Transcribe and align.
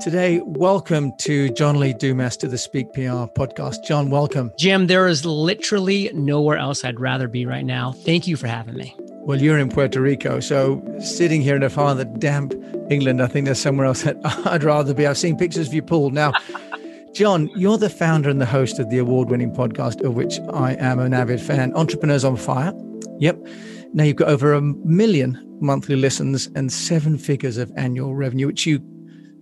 Today, 0.00 0.40
welcome 0.46 1.12
to 1.18 1.50
John 1.50 1.78
Lee 1.78 1.92
Dumas 1.92 2.34
to 2.38 2.48
the 2.48 2.56
Speak 2.56 2.90
PR 2.94 3.28
podcast. 3.36 3.84
John, 3.84 4.08
welcome. 4.08 4.50
Jim, 4.58 4.86
there 4.86 5.06
is 5.06 5.26
literally 5.26 6.10
nowhere 6.14 6.56
else 6.56 6.86
I'd 6.86 6.98
rather 6.98 7.28
be 7.28 7.44
right 7.44 7.66
now. 7.66 7.92
Thank 7.92 8.26
you 8.26 8.36
for 8.36 8.46
having 8.46 8.76
me. 8.76 8.96
Well, 8.98 9.42
you're 9.42 9.58
in 9.58 9.68
Puerto 9.68 10.00
Rico. 10.00 10.40
So, 10.40 10.82
sitting 11.00 11.42
here 11.42 11.54
in 11.54 11.62
a 11.62 11.68
father 11.68 12.06
damp 12.06 12.54
England, 12.88 13.20
I 13.22 13.26
think 13.26 13.44
there's 13.44 13.60
somewhere 13.60 13.84
else 13.84 14.04
that 14.04 14.16
I'd 14.46 14.64
rather 14.64 14.94
be. 14.94 15.06
I've 15.06 15.18
seen 15.18 15.36
pictures 15.36 15.68
of 15.68 15.74
you, 15.74 15.82
Paul. 15.82 16.08
Now, 16.08 16.32
John, 17.14 17.50
you're 17.54 17.76
the 17.76 17.90
founder 17.90 18.30
and 18.30 18.40
the 18.40 18.46
host 18.46 18.78
of 18.78 18.88
the 18.88 18.96
award 18.96 19.28
winning 19.28 19.52
podcast, 19.52 20.02
of 20.02 20.14
which 20.14 20.40
I 20.54 20.76
am 20.76 20.98
an 20.98 21.12
avid 21.12 21.42
fan, 21.42 21.74
Entrepreneurs 21.74 22.24
on 22.24 22.36
Fire. 22.36 22.72
Yep. 23.18 23.46
Now 23.92 24.04
you've 24.04 24.16
got 24.16 24.28
over 24.28 24.54
a 24.54 24.62
million 24.62 25.58
monthly 25.60 25.96
listens 25.96 26.48
and 26.54 26.72
seven 26.72 27.18
figures 27.18 27.58
of 27.58 27.70
annual 27.76 28.14
revenue, 28.14 28.46
which 28.46 28.64
you 28.64 28.80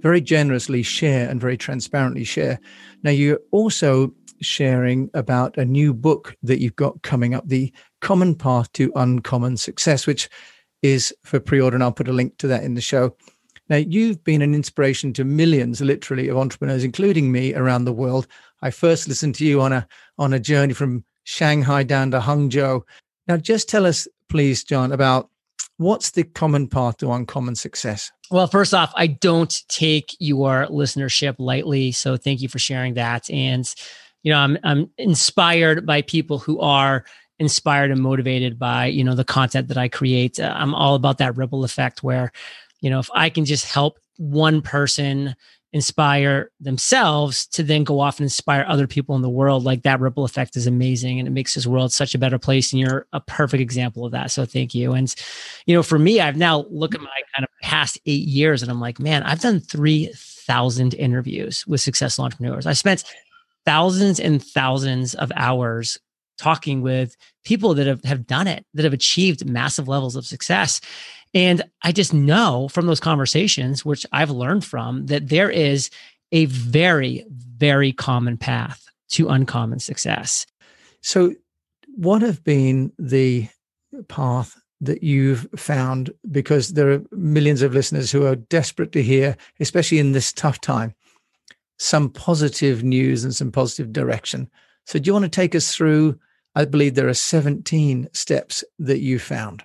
very 0.01 0.21
generously 0.21 0.83
share 0.83 1.29
and 1.29 1.41
very 1.41 1.57
transparently 1.57 2.25
share. 2.25 2.61
Now, 3.03 3.11
you're 3.11 3.41
also 3.51 4.13
sharing 4.41 5.11
about 5.15 5.57
a 5.57 5.65
new 5.65 5.93
book 5.93 6.37
that 6.43 6.61
you've 6.61 6.77
got 6.77 7.03
coming 7.03 7.35
up, 7.35 7.49
The 7.49 7.73
Common 8.01 8.35
Path 8.35 8.73
to 8.75 8.93
Uncommon 8.95 9.57
Success, 9.57 10.07
which 10.07 10.29
is 10.83 11.15
for 11.25 11.41
pre 11.41 11.61
order. 11.61 11.77
And 11.77 11.83
I'll 11.83 11.93
put 11.93 12.09
a 12.09 12.13
link 12.13 12.39
to 12.39 12.47
that 12.49 12.63
in 12.63 12.75
the 12.75 12.81
show. 12.81 13.17
Now, 13.69 13.77
you've 13.77 14.23
been 14.25 14.43
an 14.43 14.55
inspiration 14.55 15.13
to 15.15 15.25
millions, 15.25 15.81
literally, 15.81 16.29
of 16.29 16.39
entrepreneurs, 16.39 16.85
including 16.85 17.31
me 17.31 17.55
around 17.55 17.85
the 17.85 17.93
world. 17.93 18.27
I 18.63 18.71
first 18.71 19.09
listened 19.09 19.35
to 19.37 19.45
you 19.45 19.61
on 19.61 19.73
a 19.73 19.87
on 20.19 20.33
a 20.33 20.41
journey 20.41 20.73
from 20.73 21.05
Shanghai 21.25 21.83
down 21.83 22.11
to 22.13 22.21
Hangzhou. 22.21 22.83
Now, 23.27 23.37
just 23.37 23.69
tell 23.69 23.85
us, 23.85 24.09
please, 24.29 24.65
John, 24.65 24.93
about 24.93 25.29
what's 25.79 26.11
the 26.11 26.25
common 26.25 26.69
path 26.69 26.99
to 26.99 27.11
uncommon 27.13 27.55
success? 27.55 28.11
Well, 28.31 28.47
first 28.47 28.75
off, 28.75 28.93
I 28.95 29.07
don't 29.07 29.63
take 29.69 30.15
your 30.19 30.67
listenership 30.67 31.37
lightly. 31.39 31.93
So 31.93 32.17
thank 32.17 32.43
you 32.43 32.49
for 32.49 32.59
sharing 32.59 32.95
that. 32.95 33.31
And, 33.31 33.73
you 34.23 34.33
know, 34.33 34.39
I'm, 34.39 34.59
I'm 34.65 34.91
inspired 34.99 35.87
by 35.87 36.03
people 36.03 36.39
who 36.39 36.61
are 36.61 37.05
inspired 37.39 37.91
and 37.91 38.01
motivated 38.01 38.59
by, 38.59 38.87
you 38.87 39.05
know, 39.05 39.15
the 39.15 39.25
content 39.25 39.69
that 39.69 39.79
I 39.79 39.89
create. 39.89 40.41
Uh, 40.41 40.53
I'm 40.57 40.75
all 40.75 40.95
about 40.95 41.19
that 41.19 41.37
ripple 41.37 41.65
effect 41.65 42.03
where, 42.03 42.33
you 42.81 42.91
know, 42.91 42.99
if 42.99 43.09
I 43.15 43.31
can 43.31 43.45
just 43.45 43.65
help 43.65 43.99
one 44.17 44.61
person 44.61 45.35
inspire 45.73 46.51
themselves 46.61 47.47
to 47.49 47.63
then 47.63 47.85
go 47.85 48.01
off 48.01 48.19
and 48.19 48.25
inspire 48.25 48.65
other 48.67 48.87
people 48.87 49.15
in 49.17 49.23
the 49.23 49.29
world. 49.29 49.65
Like 49.65 49.83
that 49.83 50.01
ripple 50.01 50.25
effect 50.25 50.57
is 50.57 50.67
amazing 50.67 51.19
and 51.19 51.29
it 51.29 51.33
makes 51.33 51.55
this 51.55 51.67
world 51.67 51.93
such 51.93 52.15
a 52.15 52.19
better 52.19 52.39
place 52.39 52.73
and 52.73 52.81
you're 52.81 53.07
a 53.13 53.21
perfect 53.21 53.61
example 53.61 54.07
of 54.07 54.13
that. 54.13 54.31
So 54.31 54.47
thank 54.47 54.75
you. 54.75 54.95
And 54.95 55.15
you 55.67 55.75
know 55.75 55.83
for 55.83 55.99
me 55.99 56.21
i've 56.21 56.37
now 56.37 56.65
looked 56.71 56.95
at 56.95 57.01
my 57.01 57.21
kind 57.35 57.45
of 57.45 57.49
past 57.63 57.99
eight 58.07 58.27
years 58.27 58.63
and 58.63 58.71
i'm 58.71 58.81
like 58.81 58.99
man 58.99 59.23
i've 59.23 59.41
done 59.41 59.61
3000 59.61 60.95
interviews 60.95 61.67
with 61.67 61.81
successful 61.81 62.25
entrepreneurs. 62.25 62.67
I 62.67 62.73
spent 62.73 63.05
thousands 63.65 64.19
and 64.19 64.43
thousands 64.43 65.15
of 65.15 65.31
hours 65.37 65.99
talking 66.39 66.81
with 66.81 67.17
people 67.45 67.75
that 67.75 67.87
have, 67.87 68.03
have 68.05 68.27
done 68.27 68.47
it 68.47 68.65
that 68.75 68.85
have 68.85 68.93
achieved 68.93 69.49
massive 69.49 69.89
levels 69.89 70.17
of 70.17 70.25
success 70.25 70.81
and 71.35 71.63
I 71.83 71.93
just 71.93 72.15
know 72.15 72.69
from 72.69 72.87
those 72.87 73.01
conversations, 73.01 73.85
which 73.85 74.07
I've 74.13 74.31
learned 74.31 74.65
from, 74.65 75.07
that 75.07 75.29
there 75.29 75.51
is 75.51 75.91
a 76.33 76.47
very, 76.47 77.25
very 77.31 77.93
common 77.93 78.37
path 78.37 78.87
to 79.11 79.29
uncommon 79.29 79.79
success. 79.79 80.47
So, 81.01 81.35
what 81.97 82.23
have 82.23 82.45
been 82.45 82.93
the 82.99 83.49
path 84.09 84.61
that 84.81 85.03
you've 85.03 85.49
found? 85.57 86.11
Because 86.31 86.75
there 86.75 86.93
are 86.93 87.03
millions 87.13 87.63
of 87.63 87.75
listeners 87.75 88.13
who 88.13 88.27
are 88.27 88.37
desperate 88.37 88.93
to 88.93 89.03
hear, 89.03 89.37
especially 89.61 89.99
in 89.99 90.13
this 90.13 90.33
tough 90.33 90.61
time, 90.61 90.95
some 91.79 92.11
positive 92.11 92.83
news 92.83 93.25
and 93.25 93.35
some 93.35 93.51
positive 93.51 93.93
direction. 93.93 94.49
So, 94.87 94.99
do 94.99 95.09
you 95.09 95.13
want 95.13 95.25
to 95.25 95.29
take 95.29 95.55
us 95.55 95.75
through? 95.75 96.19
I 96.55 96.65
believe 96.65 96.95
there 96.95 97.09
are 97.09 97.15
17 97.15 98.09
steps 98.13 98.65
that 98.79 98.99
you 98.99 99.19
found. 99.19 99.65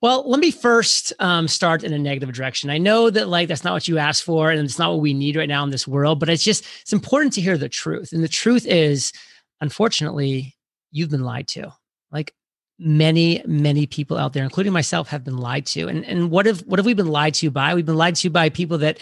Well, 0.00 0.28
let 0.28 0.40
me 0.40 0.50
first 0.50 1.12
um, 1.18 1.46
start 1.48 1.84
in 1.84 1.92
a 1.92 1.98
negative 1.98 2.32
direction. 2.32 2.70
I 2.70 2.78
know 2.78 3.10
that 3.10 3.28
like 3.28 3.48
that's 3.48 3.64
not 3.64 3.72
what 3.72 3.88
you 3.88 3.98
asked 3.98 4.24
for, 4.24 4.50
and 4.50 4.60
it's 4.60 4.78
not 4.78 4.90
what 4.90 5.00
we 5.00 5.14
need 5.14 5.36
right 5.36 5.48
now 5.48 5.62
in 5.64 5.70
this 5.70 5.86
world. 5.86 6.18
But 6.18 6.28
it's 6.28 6.42
just 6.42 6.64
it's 6.80 6.92
important 6.92 7.32
to 7.34 7.40
hear 7.40 7.56
the 7.56 7.68
truth, 7.68 8.12
and 8.12 8.22
the 8.22 8.28
truth 8.28 8.66
is, 8.66 9.12
unfortunately, 9.60 10.56
you've 10.90 11.10
been 11.10 11.24
lied 11.24 11.48
to. 11.48 11.72
Like 12.10 12.34
many, 12.78 13.42
many 13.46 13.86
people 13.86 14.18
out 14.18 14.32
there, 14.32 14.44
including 14.44 14.72
myself, 14.72 15.08
have 15.08 15.24
been 15.24 15.38
lied 15.38 15.66
to. 15.66 15.88
And 15.88 16.04
and 16.04 16.30
what 16.30 16.46
have 16.46 16.60
what 16.60 16.78
have 16.78 16.86
we 16.86 16.94
been 16.94 17.08
lied 17.08 17.34
to 17.34 17.50
by? 17.50 17.74
We've 17.74 17.86
been 17.86 17.96
lied 17.96 18.16
to 18.16 18.30
by 18.30 18.48
people 18.48 18.78
that 18.78 18.98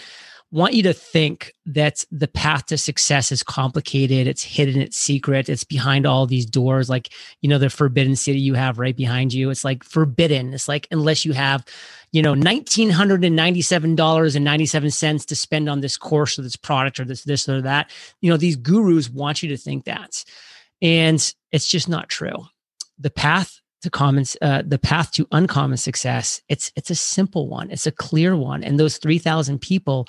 want 0.51 0.73
you 0.73 0.83
to 0.83 0.93
think 0.93 1.53
that 1.65 2.03
the 2.11 2.27
path 2.27 2.65
to 2.65 2.77
success 2.77 3.31
is 3.31 3.41
complicated, 3.41 4.27
it's 4.27 4.43
hidden, 4.43 4.81
it's 4.81 4.97
secret, 4.97 5.47
it's 5.47 5.63
behind 5.63 6.05
all 6.05 6.27
these 6.27 6.45
doors, 6.45 6.89
like, 6.89 7.13
you 7.41 7.49
know, 7.49 7.57
the 7.57 7.69
forbidden 7.69 8.17
city 8.17 8.39
you 8.39 8.53
have 8.53 8.77
right 8.77 8.97
behind 8.97 9.33
you. 9.33 9.49
It's 9.49 9.63
like 9.63 9.81
forbidden. 9.83 10.53
It's 10.53 10.67
like, 10.67 10.87
unless 10.91 11.23
you 11.23 11.31
have, 11.31 11.63
you 12.11 12.21
know, 12.21 12.35
$1,997.97 12.35 15.25
to 15.25 15.35
spend 15.35 15.69
on 15.69 15.79
this 15.79 15.95
course 15.95 16.37
or 16.37 16.41
this 16.41 16.57
product 16.57 16.99
or 16.99 17.05
this, 17.05 17.23
this 17.23 17.47
or 17.47 17.61
that, 17.61 17.89
you 18.19 18.29
know, 18.29 18.35
these 18.35 18.57
gurus 18.57 19.09
want 19.09 19.41
you 19.41 19.47
to 19.49 19.57
think 19.57 19.85
that. 19.85 20.25
And 20.81 21.33
it's 21.51 21.67
just 21.67 21.87
not 21.87 22.09
true. 22.09 22.47
The 22.99 23.09
path 23.09 23.61
to 23.81 23.89
common 23.89 24.25
uh, 24.41 24.63
the 24.65 24.79
path 24.79 25.11
to 25.11 25.27
uncommon 25.31 25.77
success 25.77 26.41
it's 26.49 26.71
it's 26.75 26.89
a 26.89 26.95
simple 26.95 27.47
one. 27.47 27.69
It's 27.71 27.87
a 27.87 27.91
clear 27.91 28.35
one. 28.35 28.63
And 28.63 28.79
those 28.79 28.97
3000 28.97 29.59
people 29.59 30.07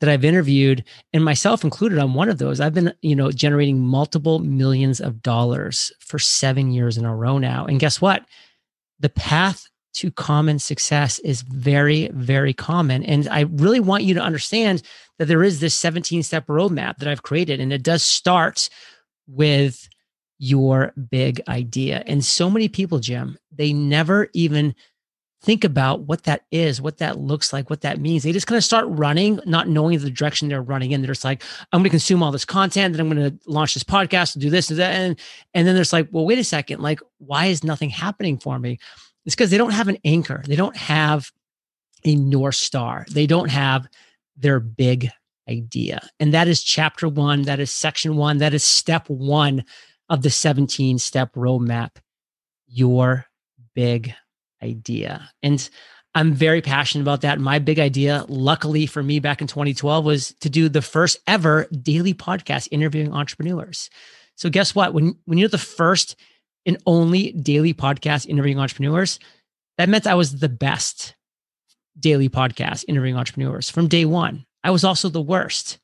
that 0.00 0.10
I've 0.10 0.24
interviewed 0.24 0.84
and 1.12 1.24
myself 1.24 1.62
included 1.64 1.98
on 1.98 2.14
one 2.14 2.28
of 2.28 2.38
those 2.38 2.60
I've 2.60 2.74
been 2.74 2.92
you 3.02 3.16
know 3.16 3.30
generating 3.30 3.78
multiple 3.78 4.38
millions 4.38 5.00
of 5.00 5.22
dollars 5.22 5.92
for 6.00 6.18
7 6.18 6.70
years 6.70 6.98
in 6.98 7.04
a 7.04 7.14
row 7.14 7.38
now. 7.38 7.66
And 7.66 7.80
guess 7.80 8.00
what? 8.00 8.24
The 9.00 9.10
path 9.10 9.68
to 9.94 10.10
common 10.10 10.58
success 10.58 11.18
is 11.20 11.42
very 11.42 12.08
very 12.08 12.54
common. 12.54 13.04
And 13.04 13.28
I 13.28 13.42
really 13.42 13.80
want 13.80 14.04
you 14.04 14.14
to 14.14 14.20
understand 14.20 14.82
that 15.18 15.26
there 15.26 15.44
is 15.44 15.60
this 15.60 15.74
17 15.74 16.22
step 16.22 16.46
roadmap 16.46 16.96
that 16.98 17.08
I've 17.08 17.22
created 17.22 17.60
and 17.60 17.72
it 17.72 17.82
does 17.82 18.02
start 18.02 18.68
with 19.28 19.88
your 20.38 20.92
big 21.10 21.40
idea. 21.48 22.02
And 22.06 22.24
so 22.24 22.50
many 22.50 22.68
people, 22.68 22.98
Jim, 22.98 23.38
they 23.50 23.72
never 23.72 24.28
even 24.32 24.74
think 25.42 25.64
about 25.64 26.02
what 26.02 26.22
that 26.22 26.44
is, 26.52 26.80
what 26.80 26.98
that 26.98 27.18
looks 27.18 27.52
like, 27.52 27.68
what 27.68 27.80
that 27.80 28.00
means. 28.00 28.22
They 28.22 28.32
just 28.32 28.46
kind 28.46 28.56
of 28.56 28.64
start 28.64 28.86
running, 28.88 29.40
not 29.44 29.68
knowing 29.68 29.98
the 29.98 30.10
direction 30.10 30.48
they're 30.48 30.62
running 30.62 30.92
in. 30.92 31.02
They're 31.02 31.08
just 31.08 31.24
like, 31.24 31.42
I'm 31.72 31.80
going 31.80 31.84
to 31.84 31.90
consume 31.90 32.22
all 32.22 32.30
this 32.30 32.44
content, 32.44 32.92
then 32.92 33.00
I'm 33.00 33.12
going 33.12 33.30
to 33.30 33.50
launch 33.50 33.74
this 33.74 33.82
podcast, 33.82 34.34
and 34.34 34.42
do 34.42 34.50
this 34.50 34.70
and 34.70 34.78
that. 34.78 34.94
And, 34.94 35.18
and 35.52 35.66
then 35.66 35.74
there's 35.74 35.92
like, 35.92 36.08
well, 36.12 36.24
wait 36.24 36.38
a 36.38 36.44
second, 36.44 36.80
like, 36.80 37.00
why 37.18 37.46
is 37.46 37.64
nothing 37.64 37.90
happening 37.90 38.38
for 38.38 38.58
me? 38.58 38.78
It's 39.26 39.34
because 39.34 39.50
they 39.50 39.58
don't 39.58 39.72
have 39.72 39.88
an 39.88 39.98
anchor. 40.04 40.42
They 40.46 40.56
don't 40.56 40.76
have 40.76 41.30
a 42.04 42.14
North 42.14 42.56
Star. 42.56 43.06
They 43.10 43.26
don't 43.26 43.50
have 43.50 43.88
their 44.36 44.60
big 44.60 45.10
idea. 45.48 46.08
And 46.20 46.34
that 46.34 46.48
is 46.48 46.62
chapter 46.62 47.08
one. 47.08 47.42
That 47.42 47.60
is 47.60 47.70
section 47.70 48.16
one. 48.16 48.38
That 48.38 48.54
is 48.54 48.64
step 48.64 49.08
one 49.08 49.64
of 50.08 50.22
the 50.22 50.30
17 50.30 50.98
step 50.98 51.32
roadmap, 51.34 51.96
your 52.66 53.26
big 53.74 54.14
idea. 54.62 55.30
And 55.42 55.68
I'm 56.14 56.34
very 56.34 56.60
passionate 56.60 57.02
about 57.02 57.22
that. 57.22 57.40
My 57.40 57.58
big 57.58 57.78
idea, 57.78 58.24
luckily 58.28 58.86
for 58.86 59.02
me 59.02 59.18
back 59.18 59.40
in 59.40 59.46
2012, 59.46 60.04
was 60.04 60.34
to 60.40 60.50
do 60.50 60.68
the 60.68 60.82
first 60.82 61.18
ever 61.26 61.66
daily 61.82 62.12
podcast 62.12 62.68
interviewing 62.70 63.12
entrepreneurs. 63.12 63.88
So 64.36 64.50
guess 64.50 64.74
what? 64.74 64.92
When 64.92 65.14
when 65.24 65.38
you're 65.38 65.48
the 65.48 65.58
first 65.58 66.16
and 66.66 66.76
only 66.86 67.32
daily 67.32 67.74
podcast 67.74 68.26
interviewing 68.26 68.58
entrepreneurs, 68.58 69.18
that 69.78 69.88
meant 69.88 70.06
I 70.06 70.14
was 70.14 70.38
the 70.38 70.48
best 70.48 71.14
daily 71.98 72.28
podcast 72.28 72.84
interviewing 72.88 73.16
entrepreneurs 73.16 73.70
from 73.70 73.88
day 73.88 74.04
one. 74.04 74.44
I 74.64 74.70
was 74.70 74.84
also 74.84 75.08
the 75.08 75.20
worst 75.20 75.78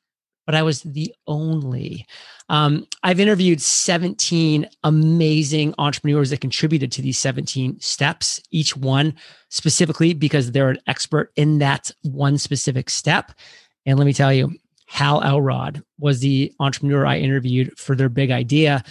but 0.49 0.55
I 0.55 0.63
was 0.63 0.81
the 0.81 1.13
only. 1.27 2.07
Um, 2.49 2.87
I've 3.03 3.19
interviewed 3.19 3.61
17 3.61 4.67
amazing 4.83 5.75
entrepreneurs 5.77 6.31
that 6.31 6.41
contributed 6.41 6.91
to 6.93 7.03
these 7.03 7.19
17 7.19 7.79
steps, 7.79 8.41
each 8.49 8.75
one 8.75 9.13
specifically 9.49 10.15
because 10.15 10.51
they're 10.51 10.71
an 10.71 10.79
expert 10.87 11.31
in 11.35 11.59
that 11.59 11.91
one 12.01 12.39
specific 12.39 12.89
step. 12.89 13.31
And 13.85 13.99
let 13.99 14.05
me 14.05 14.13
tell 14.13 14.33
you, 14.33 14.51
Hal 14.87 15.21
Elrod 15.21 15.83
was 15.99 16.19
the 16.19 16.51
entrepreneur 16.59 17.05
I 17.05 17.19
interviewed 17.19 17.77
for 17.77 17.95
their 17.95 18.09
big 18.09 18.31
idea 18.31 18.83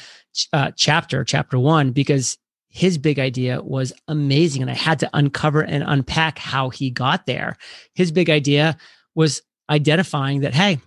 uh, 0.52 0.70
chapter, 0.76 1.24
chapter 1.24 1.58
one, 1.58 1.90
because 1.90 2.38
his 2.68 2.98
big 2.98 3.18
idea 3.18 3.60
was 3.62 3.92
amazing. 4.06 4.62
And 4.62 4.70
I 4.70 4.74
had 4.74 5.00
to 5.00 5.10
uncover 5.12 5.62
and 5.62 5.82
unpack 5.84 6.38
how 6.38 6.70
he 6.70 6.88
got 6.88 7.26
there. 7.26 7.56
His 7.94 8.12
big 8.12 8.30
idea 8.30 8.78
was 9.16 9.42
identifying 9.68 10.42
that, 10.42 10.54
hey, 10.54 10.78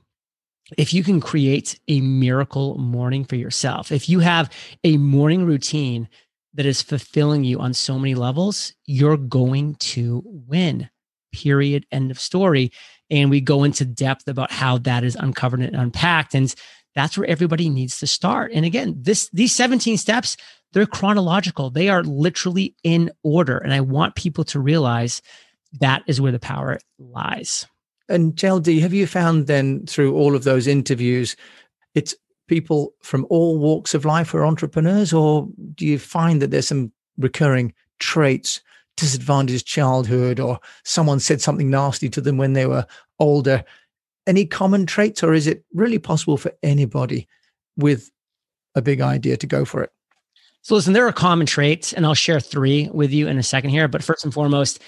if 0.78 0.94
you 0.94 1.04
can 1.04 1.20
create 1.20 1.80
a 1.88 2.02
miracle 2.02 2.78
morning 2.78 3.26
for 3.26 3.36
yourself, 3.36 3.92
if 3.92 4.10
you 4.10 4.20
have 4.20 4.52
a 4.84 4.98
morning 4.98 5.46
routine 5.46 6.08
that 6.54 6.66
is 6.66 6.82
fulfilling 6.82 7.44
you 7.44 7.60
on 7.60 7.74
so 7.74 7.98
many 7.98 8.16
levels, 8.16 8.74
you're 8.86 9.18
going 9.18 9.76
to 9.76 10.22
win. 10.26 10.90
Period. 11.32 11.86
End 11.92 12.12
of 12.12 12.20
story. 12.20 12.72
And 13.10 13.30
we 13.30 13.42
go 13.42 13.64
into 13.64 13.86
depth 13.86 14.28
about 14.28 14.52
how 14.52 14.78
that 14.80 15.04
is 15.04 15.16
uncovered 15.16 15.62
and 15.62 15.76
unpacked. 15.76 16.36
And 16.36 16.54
that's 16.94 17.18
where 17.18 17.28
everybody 17.28 17.70
needs 17.70 18.00
to 18.00 18.08
start. 18.08 18.52
And 18.54 18.66
again, 18.66 18.96
this 18.98 19.30
these 19.32 19.56
17 19.56 19.98
steps, 19.98 20.36
they're 20.74 20.86
chronological. 20.86 21.70
They 21.70 21.90
are 21.90 22.04
literally 22.04 22.76
in 22.84 23.12
order. 23.24 23.58
And 23.58 23.74
I 23.74 23.82
want 23.82 24.16
people 24.16 24.44
to 24.46 24.60
realize 24.60 25.22
that 25.80 26.04
is 26.08 26.20
where 26.20 26.34
the 26.34 26.40
power 26.40 26.80
lies. 27.00 27.66
And 28.12 28.36
JLD, 28.36 28.82
have 28.82 28.94
you 28.94 29.08
found 29.08 29.48
then 29.48 29.86
through 29.86 30.16
all 30.16 30.36
of 30.36 30.44
those 30.44 30.68
interviews, 30.68 31.36
it's 31.96 32.16
people 32.48 32.94
from 33.02 33.26
all 33.30 33.58
walks 33.58 33.94
of 33.94 34.06
life 34.06 34.30
who 34.30 34.38
are 34.38 34.46
entrepreneurs, 34.46 35.14
or 35.14 35.48
do 35.76 35.86
you 35.86 35.98
find 35.98 36.42
that 36.42 36.52
there's 36.52 36.68
some 36.68 36.92
recurring 37.18 37.74
traits, 38.00 38.62
disadvantaged 38.98 39.66
childhood, 39.66 40.40
or 40.40 40.60
someone 40.84 41.20
said 41.20 41.42
something 41.42 41.70
nasty 41.70 42.10
to 42.10 42.22
them 42.22 42.38
when 42.38 42.54
they 42.54 42.66
were 42.66 42.86
older? 43.20 43.64
Any 44.28 44.46
common 44.46 44.86
traits, 44.86 45.24
or 45.24 45.34
is 45.34 45.48
it 45.48 45.64
really 45.74 46.00
possible 46.00 46.38
for 46.38 46.52
anybody 46.62 47.28
with 47.78 48.12
a 48.76 48.82
big 48.82 49.02
idea 49.02 49.38
to 49.38 49.48
go 49.48 49.66
for 49.66 49.82
it? 49.82 49.92
So, 50.64 50.76
listen, 50.76 50.94
there 50.94 51.08
are 51.08 51.14
common 51.14 51.48
traits, 51.48 51.92
and 51.92 52.06
I'll 52.06 52.14
share 52.14 52.40
three 52.40 52.88
with 52.94 53.12
you 53.12 53.28
in 53.28 53.40
a 53.40 53.44
second 53.44 53.72
here. 53.72 53.88
But 53.88 54.04
first 54.04 54.24
and 54.24 54.34
foremost, 54.34 54.80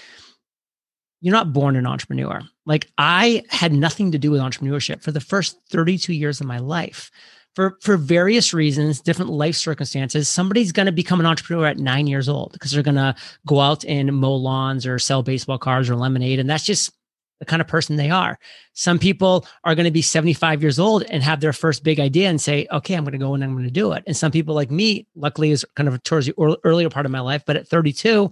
you're 1.24 1.32
not 1.32 1.54
born 1.54 1.74
an 1.74 1.86
entrepreneur. 1.86 2.42
Like 2.66 2.90
I 2.98 3.42
had 3.48 3.72
nothing 3.72 4.12
to 4.12 4.18
do 4.18 4.30
with 4.30 4.42
entrepreneurship 4.42 5.02
for 5.02 5.10
the 5.10 5.20
first 5.20 5.58
32 5.70 6.12
years 6.12 6.38
of 6.38 6.46
my 6.46 6.58
life. 6.58 7.10
For, 7.54 7.78
for 7.80 7.96
various 7.96 8.52
reasons, 8.52 9.00
different 9.00 9.30
life 9.30 9.54
circumstances, 9.54 10.28
somebody's 10.28 10.70
going 10.70 10.84
to 10.84 10.92
become 10.92 11.20
an 11.20 11.26
entrepreneur 11.26 11.66
at 11.66 11.78
nine 11.78 12.06
years 12.06 12.28
old 12.28 12.52
because 12.52 12.72
they're 12.72 12.82
going 12.82 12.96
to 12.96 13.14
go 13.46 13.60
out 13.60 13.86
and 13.86 14.14
mow 14.14 14.34
lawns 14.34 14.86
or 14.86 14.98
sell 14.98 15.22
baseball 15.22 15.56
cards 15.56 15.88
or 15.88 15.96
lemonade. 15.96 16.40
And 16.40 16.50
that's 16.50 16.64
just 16.64 16.92
the 17.38 17.46
kind 17.46 17.62
of 17.62 17.68
person 17.68 17.96
they 17.96 18.10
are. 18.10 18.38
Some 18.74 18.98
people 18.98 19.46
are 19.62 19.74
going 19.74 19.86
to 19.86 19.90
be 19.90 20.02
75 20.02 20.60
years 20.60 20.78
old 20.78 21.04
and 21.04 21.22
have 21.22 21.40
their 21.40 21.54
first 21.54 21.84
big 21.84 22.00
idea 22.00 22.28
and 22.28 22.38
say, 22.38 22.66
okay, 22.70 22.94
I'm 22.96 23.04
going 23.04 23.12
to 23.12 23.18
go 23.18 23.32
and 23.32 23.42
I'm 23.42 23.52
going 23.52 23.64
to 23.64 23.70
do 23.70 23.92
it. 23.92 24.02
And 24.06 24.16
some 24.16 24.32
people 24.32 24.54
like 24.54 24.70
me, 24.70 25.06
luckily, 25.14 25.52
is 25.52 25.64
kind 25.74 25.88
of 25.88 26.02
towards 26.02 26.26
the 26.26 26.58
earlier 26.64 26.90
part 26.90 27.06
of 27.06 27.12
my 27.12 27.20
life. 27.20 27.44
But 27.46 27.56
at 27.56 27.68
32, 27.68 28.30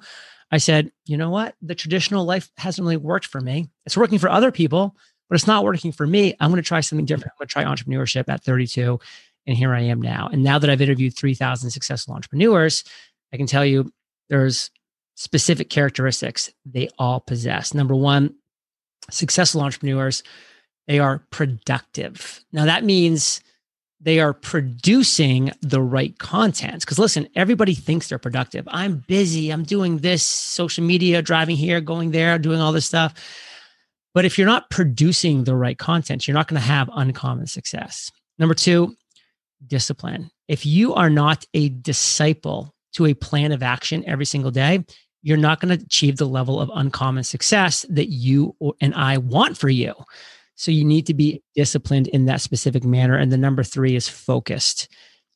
I 0.52 0.58
said, 0.58 0.92
you 1.06 1.16
know 1.16 1.30
what? 1.30 1.54
The 1.62 1.74
traditional 1.74 2.24
life 2.26 2.50
hasn't 2.58 2.84
really 2.84 2.98
worked 2.98 3.26
for 3.26 3.40
me. 3.40 3.70
It's 3.86 3.96
working 3.96 4.18
for 4.18 4.28
other 4.28 4.52
people, 4.52 4.94
but 5.28 5.34
it's 5.34 5.46
not 5.46 5.64
working 5.64 5.92
for 5.92 6.06
me. 6.06 6.36
I'm 6.38 6.50
going 6.50 6.62
to 6.62 6.66
try 6.66 6.80
something 6.80 7.06
different. 7.06 7.32
I'm 7.32 7.38
going 7.38 7.48
to 7.48 7.52
try 7.52 7.64
entrepreneurship 7.64 8.28
at 8.28 8.44
32. 8.44 9.00
And 9.46 9.56
here 9.56 9.74
I 9.74 9.80
am 9.80 10.00
now. 10.00 10.28
And 10.30 10.44
now 10.44 10.58
that 10.58 10.68
I've 10.70 10.82
interviewed 10.82 11.16
3,000 11.16 11.70
successful 11.70 12.14
entrepreneurs, 12.14 12.84
I 13.32 13.38
can 13.38 13.46
tell 13.46 13.64
you 13.64 13.90
there's 14.28 14.70
specific 15.14 15.70
characteristics 15.70 16.50
they 16.64 16.88
all 16.98 17.20
possess. 17.20 17.74
Number 17.74 17.94
one, 17.94 18.34
successful 19.10 19.62
entrepreneurs, 19.62 20.22
they 20.86 20.98
are 20.98 21.24
productive. 21.30 22.44
Now 22.52 22.66
that 22.66 22.84
means 22.84 23.40
they 24.02 24.18
are 24.18 24.34
producing 24.34 25.52
the 25.60 25.80
right 25.80 26.18
content. 26.18 26.80
Because 26.80 26.98
listen, 26.98 27.28
everybody 27.36 27.74
thinks 27.74 28.08
they're 28.08 28.18
productive. 28.18 28.66
I'm 28.70 29.04
busy. 29.06 29.50
I'm 29.50 29.62
doing 29.62 29.98
this 29.98 30.24
social 30.24 30.84
media, 30.84 31.22
driving 31.22 31.56
here, 31.56 31.80
going 31.80 32.10
there, 32.10 32.38
doing 32.38 32.60
all 32.60 32.72
this 32.72 32.86
stuff. 32.86 33.14
But 34.12 34.24
if 34.24 34.36
you're 34.36 34.46
not 34.46 34.70
producing 34.70 35.44
the 35.44 35.56
right 35.56 35.78
content, 35.78 36.26
you're 36.26 36.34
not 36.34 36.48
going 36.48 36.60
to 36.60 36.66
have 36.66 36.90
uncommon 36.92 37.46
success. 37.46 38.10
Number 38.38 38.54
two, 38.54 38.96
discipline. 39.66 40.30
If 40.48 40.66
you 40.66 40.94
are 40.94 41.10
not 41.10 41.46
a 41.54 41.68
disciple 41.68 42.74
to 42.94 43.06
a 43.06 43.14
plan 43.14 43.52
of 43.52 43.62
action 43.62 44.04
every 44.06 44.26
single 44.26 44.50
day, 44.50 44.84
you're 45.22 45.36
not 45.36 45.60
going 45.60 45.78
to 45.78 45.84
achieve 45.84 46.16
the 46.16 46.26
level 46.26 46.60
of 46.60 46.70
uncommon 46.74 47.24
success 47.24 47.86
that 47.88 48.08
you 48.10 48.56
and 48.80 48.94
I 48.94 49.18
want 49.18 49.56
for 49.56 49.68
you. 49.68 49.94
So 50.62 50.70
you 50.70 50.84
need 50.84 51.06
to 51.06 51.14
be 51.14 51.42
disciplined 51.56 52.06
in 52.06 52.26
that 52.26 52.40
specific 52.40 52.84
manner. 52.84 53.16
And 53.16 53.32
the 53.32 53.36
number 53.36 53.64
three 53.64 53.96
is 53.96 54.08
focused. 54.08 54.86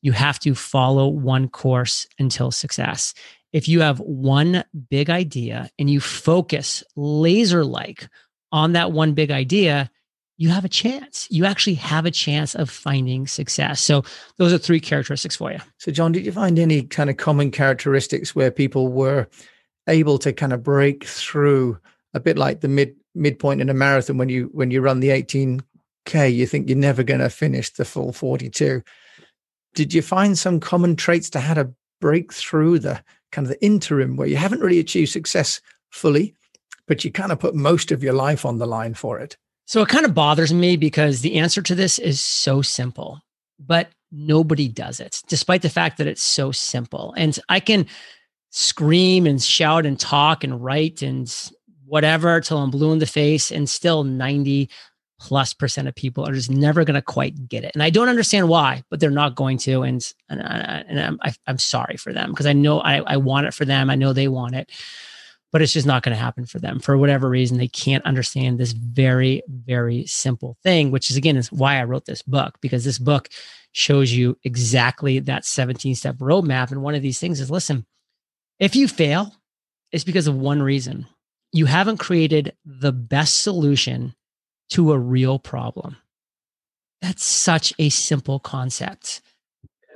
You 0.01 0.13
have 0.13 0.39
to 0.41 0.55
follow 0.55 1.09
one 1.09 1.49
course 1.49 2.07
until 2.17 2.53
success. 2.53 3.13
If 3.53 3.67
you 3.67 3.81
have 3.81 3.99
one 3.99 4.63
big 4.89 5.11
idea 5.11 5.69
and 5.81 5.91
you 5.91 5.99
focus 5.99 6.85
laser 6.95 7.65
like 7.65 8.09
on 8.53 8.75
that 8.75 8.93
one 8.93 9.15
big 9.15 9.33
idea, 9.33 9.91
you 10.37 10.51
have 10.51 10.65
a 10.65 10.69
chance. 10.69 11.27
You 11.29 11.45
actually 11.45 11.75
have 11.75 12.07
a 12.07 12.13
chance 12.13 12.55
of 12.55 12.71
finding 12.71 13.27
success. 13.27 13.81
So 13.81 14.05
those 14.37 14.53
are 14.53 14.59
three 14.59 14.79
characteristics 14.79 15.35
for 15.35 15.51
you. 15.51 15.59
So, 15.79 15.91
John, 15.91 16.13
did 16.13 16.25
you 16.25 16.31
find 16.31 16.57
any 16.57 16.85
kind 16.85 17.11
of 17.11 17.17
common 17.17 17.51
characteristics 17.51 18.37
where 18.37 18.53
people 18.53 18.93
were 18.93 19.27
able 19.89 20.19
to 20.21 20.33
kind 20.33 20.53
of 20.53 20.63
break 20.63 21.05
through 21.05 21.81
a 22.17 22.21
bit 22.21 22.39
like 22.39 22.61
the 22.61 22.69
mid 22.69 22.95
midpoint 23.15 23.61
in 23.61 23.71
a 23.71 23.75
marathon 23.75 24.19
when 24.19 24.29
you 24.29 24.51
when 24.53 24.71
you 24.71 24.81
run 24.81 25.01
the 25.01 25.09
18k 25.09 26.35
you 26.35 26.47
think 26.47 26.69
you're 26.69 26.79
never 26.79 27.03
going 27.03 27.21
to 27.21 27.31
finish 27.31 27.71
the 27.71 27.85
full 27.85 28.13
42 28.13 28.83
did 29.75 29.93
you 29.95 30.03
find 30.03 30.37
some 30.37 30.59
common 30.59 30.97
traits 30.97 31.31
to 31.31 31.41
how 31.41 31.55
to 31.55 31.71
break 32.01 32.33
through 32.33 32.79
the 32.79 33.03
kind 33.33 33.47
of 33.47 33.51
the 33.51 33.65
interim 33.65 34.17
where 34.17 34.29
you 34.29 34.37
haven't 34.37 34.61
really 34.61 34.79
achieved 34.79 35.11
success 35.11 35.61
fully 35.91 36.35
but 36.87 37.05
you 37.05 37.11
kind 37.11 37.33
of 37.33 37.39
put 37.39 37.55
most 37.55 37.91
of 37.93 38.03
your 38.03 38.13
life 38.13 38.45
on 38.45 38.59
the 38.59 38.67
line 38.67 38.95
for 38.95 39.19
it? 39.19 39.37
So 39.67 39.83
it 39.83 39.89
kind 39.89 40.05
of 40.05 40.15
bothers 40.15 40.55
me 40.55 40.77
because 40.77 41.21
the 41.21 41.35
answer 41.35 41.61
to 41.61 41.75
this 41.75 41.99
is 41.99 42.21
so 42.21 42.63
simple 42.63 43.21
but 43.59 43.91
nobody 44.13 44.69
does 44.69 45.01
it 45.01 45.23
despite 45.29 45.63
the 45.63 45.69
fact 45.69 45.99
that 45.99 46.07
it's 46.07 46.23
so 46.23 46.53
simple. 46.53 47.15
And 47.17 47.39
i 47.49 47.61
can 47.61 47.87
scream 48.51 49.27
and 49.27 49.43
shout 49.43 49.85
and 49.85 49.99
talk 49.99 50.45
and 50.45 50.63
write 50.65 51.03
and 51.03 51.29
whatever 51.87 52.41
till 52.41 52.59
I'm 52.59 52.71
blue 52.71 52.93
in 52.93 52.99
the 52.99 53.07
face, 53.07 53.51
and 53.51 53.69
still 53.69 54.05
90 54.05 54.69
plus 55.19 55.55
percent 55.55 55.89
of 55.89 55.95
people 55.95 56.29
are 56.29 56.35
just 56.35 56.51
never 56.51 56.85
going 56.85 56.95
to 56.95 57.03
quite 57.03 57.49
get 57.49 57.65
it. 57.65 57.73
And 57.75 57.83
I 57.83 57.91
don't 57.91 58.09
understand 58.09 58.49
why, 58.49 58.83
but 58.91 59.01
they're 59.01 59.11
not 59.11 59.35
going 59.35 59.59
to. 59.59 59.83
And 59.83 60.07
and, 60.29 60.41
uh, 60.43 60.85
and 60.89 61.01
I'm 61.01 61.19
I, 61.23 61.29
am 61.29 61.35
i 61.47 61.51
am 61.51 61.59
sorry 61.59 61.97
for 61.97 62.13
them 62.13 62.31
because 62.31 62.47
I 62.47 62.53
know 62.53 62.81
I, 62.81 62.99
I 63.07 63.17
want 63.17 63.47
it 63.47 63.55
for 63.55 63.65
them. 63.65 63.91
I 63.91 63.95
know 63.95 64.13
they 64.13 64.29
want 64.29 64.55
it, 64.55 64.71
but 65.53 65.63
it's 65.63 65.73
just 65.73 65.87
not 65.87 66.03
going 66.03 66.15
to 66.15 66.23
happen 66.23 66.45
for 66.45 66.59
them 66.59 66.81
for 66.81 66.99
whatever 66.99 67.29
reason. 67.29 67.59
They 67.59 67.69
can't 67.69 68.05
understand 68.05 68.59
this 68.59 68.73
very 68.73 69.43
very 69.49 70.07
simple 70.07 70.57
thing, 70.63 70.91
which 70.91 71.11
is 71.11 71.17
again 71.17 71.37
is 71.37 71.51
why 71.51 71.81
I 71.81 71.85
wrote 71.85 72.05
this 72.05 72.23
book 72.23 72.59
because 72.61 72.85
this 72.85 72.99
book 72.99 73.29
shows 73.73 74.13
you 74.13 74.39
exactly 74.43 75.19
that 75.21 75.45
17 75.45 75.95
step 75.95 76.17
roadmap. 76.17 76.71
And 76.71 76.83
one 76.83 76.95
of 76.95 77.03
these 77.03 77.19
things 77.19 77.41
is 77.41 77.51
listen, 77.51 77.87
if 78.59 78.77
you 78.77 78.89
fail, 78.89 79.35
it's 79.93 80.05
because 80.05 80.27
of 80.27 80.37
one 80.37 80.63
reason 80.63 81.07
you 81.57 81.67
haven't 81.67 81.99
created 81.99 82.55
the 82.65 82.93
best 82.93 83.43
solution 83.43 84.15
to 84.71 84.93
a 84.93 84.99
real 84.99 85.39
problem. 85.39 85.97
That's 87.01 87.25
such 87.25 87.73
a 87.79 87.89
simple 87.89 88.39
concept. 88.39 89.21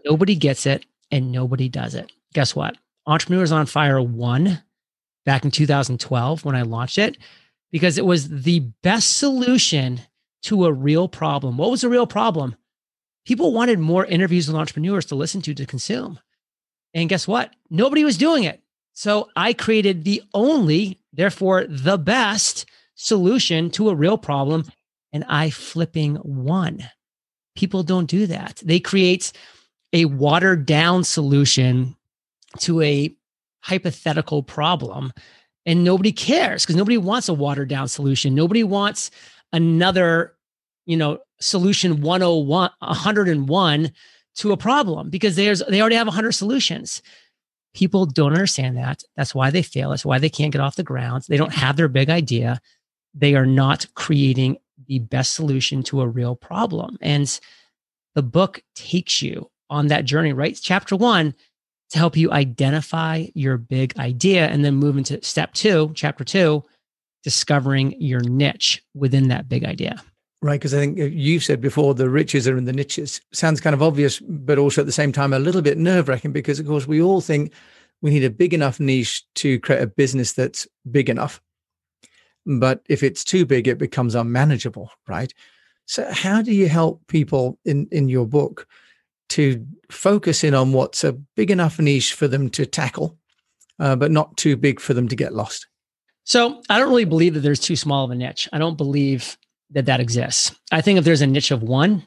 Nobody 0.05 0.37
gets 0.37 0.67
it 0.67 0.87
and 1.11 1.33
nobody 1.33 1.69
does 1.69 1.95
it. 1.95 2.11
Guess 2.35 2.55
what? 2.55 2.77
Entrepreneurs 3.07 3.53
on 3.53 3.67
Fire 3.67 4.01
won 4.01 4.63
back 5.25 5.45
in 5.45 5.51
2012 5.51 6.45
when 6.45 6.55
I 6.55 6.63
launched 6.63 6.99
it 6.99 7.19
because 7.71 7.99
it 7.99 8.07
was 8.07 8.29
the 8.29 8.61
best 8.83 9.17
solution 9.17 10.01
to 10.43 10.65
a 10.65 10.73
real 10.73 11.09
problem. 11.09 11.57
What 11.57 11.71
was 11.71 11.83
the 11.83 11.89
real 11.89 12.07
problem? 12.07 12.57
People 13.27 13.53
wanted 13.53 13.79
more 13.79 14.07
interviews 14.07 14.47
with 14.47 14.57
entrepreneurs 14.57 15.05
to 15.07 15.15
listen 15.15 15.43
to, 15.43 15.55
to 15.55 15.67
consume. 15.67 16.19
And 16.95 17.09
guess 17.09 17.29
what? 17.29 17.55
Nobody 17.69 18.05
was 18.05 18.17
doing 18.17 18.45
it. 18.45 18.63
So 18.93 19.29
I 19.37 19.53
created 19.53 20.05
the 20.05 20.23
only 20.33 21.00
therefore 21.13 21.67
the 21.69 21.99
best 21.99 22.67
solution 22.95 23.71
to 23.71 23.89
a 23.89 23.95
real 23.95 24.19
problem. 24.19 24.65
And 25.13 25.25
I 25.29 25.51
flipping 25.51 26.19
won. 26.23 26.85
People 27.57 27.83
don't 27.83 28.09
do 28.09 28.27
that. 28.27 28.63
They 28.65 28.79
create 28.79 29.33
a 29.93 30.05
watered 30.05 30.67
down 30.67 31.03
solution 31.03 31.97
to 32.61 32.81
a 32.81 33.15
hypothetical 33.63 34.43
problem 34.43 35.13
and 35.67 35.85
nobody 35.85 36.13
cares 36.13 36.65
because 36.65 36.77
nobody 36.77 36.97
wants 36.97 37.29
a 37.29 37.35
watered 37.35 37.69
down 37.69 37.89
solution. 37.89 38.35
Nobody 38.35 38.65
wants 38.65 39.11
another, 39.53 40.35
you 40.87 40.97
know, 40.97 41.19
solution 41.41 42.01
101, 42.01 42.71
101 42.79 43.93
to 44.37 44.53
a 44.53 44.57
problem 44.57 45.11
because 45.11 45.37
there's 45.37 45.63
they 45.69 45.81
already 45.81 45.97
have 45.97 46.07
100 46.07 46.33
solutions. 46.33 47.03
People 47.75 48.07
don't 48.07 48.33
understand 48.33 48.77
that. 48.77 49.03
That's 49.17 49.35
why 49.35 49.51
they 49.51 49.63
fail. 49.63 49.91
That's 49.91 50.05
why 50.05 50.19
they 50.19 50.29
can't 50.29 50.53
get 50.53 50.61
off 50.61 50.77
the 50.77 50.83
ground. 50.83 51.25
They 51.29 51.37
don't 51.37 51.55
have 51.55 51.77
their 51.77 51.89
big 51.89 52.11
idea. 52.11 52.61
They 53.15 53.35
are 53.35 53.47
not 53.47 53.87
creating 53.95 54.59
the 54.87 54.99
best 54.99 55.35
solution 55.35 55.83
to 55.85 56.01
a 56.01 56.09
real 56.09 56.35
problem. 56.35 56.99
And 57.01 57.39
the 58.15 58.23
book 58.23 58.63
takes 58.75 59.23
you 59.23 59.51
on 59.69 59.87
that 59.89 60.05
journey, 60.05 60.33
right? 60.33 60.59
Chapter 60.61 60.97
one 60.97 61.35
to 61.91 61.99
help 61.99 62.17
you 62.17 62.33
identify 62.33 63.27
your 63.35 63.57
big 63.57 63.97
idea 63.99 64.47
and 64.47 64.65
then 64.65 64.75
move 64.75 64.97
into 64.97 65.23
step 65.23 65.53
two, 65.55 65.93
chapter 65.95 66.25
two, 66.25 66.65
discovering 67.23 68.01
your 68.01 68.21
niche 68.21 68.83
within 68.95 69.29
that 69.29 69.49
big 69.49 69.65
idea. 69.65 70.03
Right, 70.43 70.59
because 70.59 70.73
I 70.73 70.79
think 70.79 70.99
uh, 70.99 71.05
you've 71.05 71.45
said 71.45 71.61
before 71.61 71.95
the 71.95 72.09
riches 72.09 72.49
are 72.49 72.57
in 72.57 72.65
the 72.65 72.73
niches. 72.73 73.21
Sounds 73.31 73.61
kind 73.61 73.75
of 73.75 73.83
obvious, 73.83 74.21
but 74.21 74.59
also 74.59 74.81
at 74.81 74.87
the 74.87 74.93
same 74.93 75.13
time 75.13 75.35
a 75.35 75.39
little 75.39 75.61
bit 75.61 75.77
nerve 75.77 76.09
wracking 76.09 76.33
because, 76.33 76.59
of 76.59 76.67
course, 76.67 76.87
we 76.87 77.03
all 77.03 77.21
think 77.21 77.53
we 78.01 78.11
need 78.11 78.25
a 78.25 78.31
big 78.31 78.55
enough 78.55 78.81
niche 78.81 79.23
to 79.35 79.61
create 79.61 79.83
a 79.83 79.87
business 79.87 80.33
that's 80.33 80.67
big 80.91 81.11
enough. 81.11 81.43
but 82.47 82.83
if 82.89 83.03
it's 83.03 83.23
too 83.23 83.45
big, 83.45 83.69
it 83.69 83.79
becomes 83.79 84.15
unmanageable, 84.15 84.91
right? 85.07 85.33
So, 85.85 86.11
how 86.11 86.41
do 86.41 86.53
you 86.53 86.69
help 86.69 87.07
people 87.07 87.59
in 87.65 87.87
in 87.93 88.09
your 88.09 88.27
book 88.27 88.67
to 89.31 89.67
focus 89.91 90.43
in 90.43 90.55
on 90.55 90.73
what's 90.73 91.05
a 91.05 91.13
big 91.13 91.51
enough 91.51 91.79
niche 91.79 92.15
for 92.15 92.29
them 92.29 92.49
to 92.51 92.65
tackle, 92.65 93.19
uh, 93.79 93.97
but 93.97 94.11
not 94.11 94.37
too 94.37 94.57
big 94.57 94.81
for 94.81 94.95
them 94.95 95.09
to 95.09 95.17
get 95.17 95.35
lost? 95.35 95.67
So, 96.25 96.63
I 96.71 96.79
don't 96.79 96.89
really 96.89 97.05
believe 97.05 97.35
that 97.35 97.41
there's 97.41 97.61
too 97.61 97.77
small 97.77 98.05
of 98.07 98.11
a 98.11 98.15
niche. 98.15 98.49
I 98.53 98.59
don't 98.59 98.79
believe 98.79 99.37
that 99.71 99.87
that 99.87 100.01
exists. 100.01 100.55
I 100.73 100.81
think 100.81 100.99
if 100.99 101.05
there's 101.05 101.23
a 101.23 101.27
niche 101.27 101.51
of 101.51 101.63
one, 101.63 102.07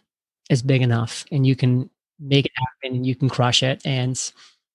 it's 0.50 0.62
big 0.62 0.82
enough, 0.82 1.26
and 1.32 1.48
you 1.48 1.56
can 1.56 1.90
make 2.20 2.46
it 2.46 2.52
happen, 2.56 2.98
and 2.98 3.06
you 3.06 3.16
can 3.16 3.30
crush 3.30 3.64
it, 3.64 3.82
and 3.86 4.20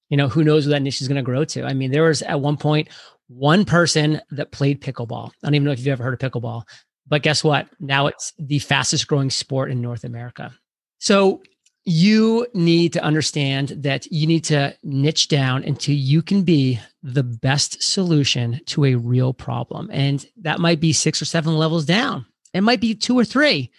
you 0.08 0.16
know 0.16 0.28
who 0.28 0.44
knows 0.44 0.66
what 0.66 0.72
that 0.72 0.82
niche 0.82 1.02
is 1.02 1.08
going 1.08 1.16
to 1.16 1.22
grow 1.22 1.44
to. 1.44 1.64
I 1.64 1.74
mean, 1.74 1.90
there 1.90 2.04
was 2.04 2.22
at 2.22 2.40
one 2.40 2.56
point 2.56 2.88
one 3.28 3.64
person 3.64 4.20
that 4.30 4.52
played 4.52 4.80
pickleball. 4.80 5.28
I 5.28 5.32
don't 5.46 5.54
even 5.54 5.64
know 5.66 5.72
if 5.72 5.78
you've 5.78 5.88
ever 5.88 6.02
heard 6.02 6.20
of 6.22 6.32
pickleball, 6.32 6.62
but 7.06 7.22
guess 7.22 7.44
what? 7.44 7.68
Now 7.78 8.06
it's 8.06 8.32
the 8.38 8.58
fastest 8.58 9.06
growing 9.06 9.30
sport 9.30 9.70
in 9.70 9.80
North 9.80 10.04
America. 10.04 10.52
So 10.98 11.42
you 11.84 12.46
need 12.52 12.92
to 12.92 13.02
understand 13.02 13.68
that 13.68 14.10
you 14.12 14.26
need 14.26 14.44
to 14.44 14.76
niche 14.82 15.28
down 15.28 15.64
until 15.64 15.94
you 15.94 16.20
can 16.20 16.42
be 16.42 16.78
the 17.02 17.22
best 17.22 17.82
solution 17.82 18.60
to 18.66 18.84
a 18.84 18.94
real 18.94 19.32
problem. 19.32 19.88
And 19.90 20.26
that 20.42 20.60
might 20.60 20.80
be 20.80 20.92
six 20.92 21.22
or 21.22 21.24
seven 21.24 21.56
levels 21.56 21.86
down. 21.86 22.26
It 22.58 22.62
might 22.62 22.80
be 22.80 22.94
two 22.94 23.18
or 23.18 23.24
three. 23.24 23.70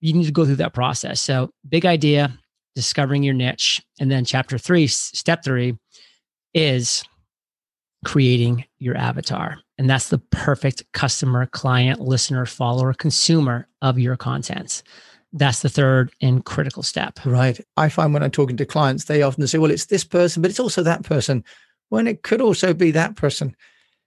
You 0.00 0.12
need 0.12 0.26
to 0.26 0.32
go 0.32 0.44
through 0.44 0.56
that 0.56 0.74
process. 0.74 1.20
So, 1.20 1.50
big 1.68 1.84
idea, 1.84 2.38
discovering 2.74 3.22
your 3.22 3.34
niche. 3.34 3.82
And 3.98 4.10
then, 4.10 4.24
chapter 4.24 4.58
three, 4.58 4.86
step 4.86 5.42
three 5.42 5.76
is 6.54 7.04
creating 8.04 8.64
your 8.78 8.96
avatar. 8.96 9.58
And 9.78 9.90
that's 9.90 10.08
the 10.08 10.18
perfect 10.18 10.84
customer, 10.92 11.46
client, 11.46 12.00
listener, 12.00 12.46
follower, 12.46 12.94
consumer 12.94 13.66
of 13.82 13.98
your 13.98 14.16
content. 14.16 14.84
That's 15.32 15.60
the 15.60 15.68
third 15.68 16.12
and 16.22 16.44
critical 16.44 16.84
step. 16.84 17.18
Right. 17.24 17.60
I 17.76 17.88
find 17.88 18.14
when 18.14 18.22
I'm 18.22 18.30
talking 18.30 18.56
to 18.58 18.64
clients, 18.64 19.04
they 19.04 19.22
often 19.22 19.46
say, 19.48 19.58
well, 19.58 19.72
it's 19.72 19.86
this 19.86 20.04
person, 20.04 20.40
but 20.40 20.50
it's 20.50 20.60
also 20.60 20.82
that 20.84 21.02
person. 21.02 21.44
When 21.88 22.06
it 22.06 22.22
could 22.22 22.40
also 22.40 22.72
be 22.72 22.92
that 22.92 23.16
person. 23.16 23.56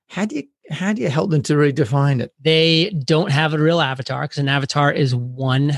How 0.08 0.26
do 0.26 0.38
you 0.38 0.44
how 0.70 0.94
do 0.94 1.02
you 1.02 1.10
help 1.10 1.32
them 1.32 1.42
to 1.44 1.54
redefine 1.54 2.22
it? 2.22 2.34
They 2.40 2.90
don't 2.90 3.32
have 3.32 3.54
a 3.54 3.60
real 3.60 3.82
avatar 3.82 4.24
because 4.24 4.38
an 4.38 4.50
avatar 4.50 4.92
is 4.92 5.16
one 5.16 5.78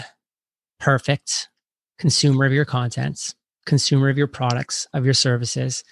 perfect 0.80 1.50
consumer 1.98 2.46
of 2.46 2.52
your 2.52 2.66
contents, 2.66 3.36
consumer 3.66 4.10
of 4.10 4.18
your 4.18 4.28
products, 4.28 4.88
of 4.94 5.06
your 5.06 5.14
services 5.14 5.84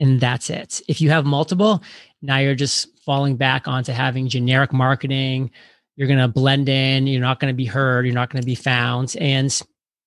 and 0.00 0.20
that's 0.20 0.50
it. 0.50 0.80
If 0.88 1.00
you 1.00 1.10
have 1.10 1.24
multiple, 1.24 1.82
now 2.22 2.38
you're 2.38 2.54
just 2.54 2.88
falling 3.00 3.36
back 3.36 3.68
onto 3.68 3.92
having 3.92 4.28
generic 4.28 4.72
marketing. 4.72 5.50
You're 5.96 6.08
going 6.08 6.20
to 6.20 6.28
blend 6.28 6.68
in, 6.68 7.06
you're 7.06 7.20
not 7.20 7.38
going 7.38 7.52
to 7.52 7.56
be 7.56 7.66
heard, 7.66 8.04
you're 8.04 8.14
not 8.14 8.30
going 8.30 8.42
to 8.42 8.46
be 8.46 8.56
found, 8.56 9.16
and 9.20 9.56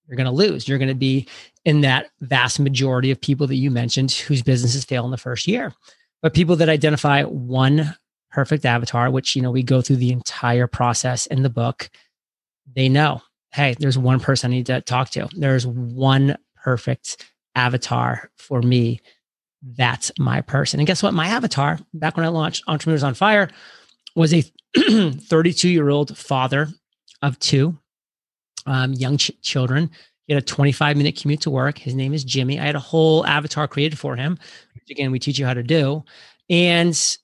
you're 0.08 0.18
going 0.18 0.26
to 0.26 0.32
lose. 0.32 0.68
You're 0.68 0.78
going 0.78 0.90
to 0.90 0.96
be 0.96 1.28
in 1.64 1.82
that 1.82 2.10
vast 2.22 2.60
majority 2.60 3.12
of 3.12 3.22
people 3.22 3.48
that 3.48 3.56
you 3.56 3.72
mentioned 3.72 4.12
whose 4.12 4.42
businesses 4.42 4.86
fail 4.86 5.06
in 5.06 5.12
the 5.12 5.18
first 5.18 5.48
year. 5.48 5.74
But 6.22 6.34
people 6.34 6.56
that 6.58 6.70
identify 6.70 7.24
one 7.24 7.96
perfect 8.38 8.66
avatar, 8.66 9.10
which 9.10 9.36
you 9.36 9.42
know 9.42 9.50
we 9.50 9.64
go 9.64 9.82
through 9.82 9.96
the 9.96 10.12
entire 10.12 10.68
process 10.68 11.26
in 11.26 11.42
the 11.42 11.50
book, 11.50 11.90
they 12.76 12.88
know, 12.88 13.20
hey, 13.52 13.76
there's 13.80 13.98
one 13.98 14.20
person 14.20 14.52
I 14.52 14.58
need 14.58 14.68
to 14.68 14.80
talk 14.82 15.10
to. 15.12 15.28
There's 15.36 15.66
one 15.66 16.38
perfect 16.56 17.26
avatar 17.56 18.30
for 18.38 18.62
me 18.62 19.02
that's 19.76 20.12
my 20.20 20.42
person. 20.42 20.80
And 20.80 20.86
guess 20.86 21.02
what? 21.02 21.16
My 21.16 21.26
avatar, 21.26 21.80
back 21.96 22.16
when 22.16 22.28
I 22.28 22.30
launched 22.30 22.64
Entrepreneurs 22.68 23.02
on 23.02 23.16
Fire, 23.16 23.50
was 24.16 24.32
a 24.36 24.44
32 24.76 25.68
year 25.68 25.90
old 25.90 26.16
father 26.16 26.68
of 27.24 27.40
two 27.40 27.76
um, 28.68 28.94
young 28.94 29.18
ch- 29.18 29.32
children. 29.42 29.90
He 30.28 30.34
had 30.36 30.44
a 30.44 30.46
25 30.46 30.96
minute 30.96 31.20
commute 31.20 31.42
to 31.42 31.50
work. 31.50 31.80
His 31.80 31.96
name 31.96 32.14
is 32.14 32.24
Jimmy. 32.24 32.60
I 32.60 32.66
had 32.66 32.76
a 32.76 32.80
whole 32.80 33.26
avatar 33.26 33.68
created 33.68 33.98
for 33.98 34.16
him, 34.16 34.38
which 34.76 34.92
again, 34.92 35.10
we 35.10 35.18
teach 35.18 35.40
you 35.40 35.46
how 35.48 35.56
to 35.56 35.64
do. 35.64 36.04
And 36.52 37.18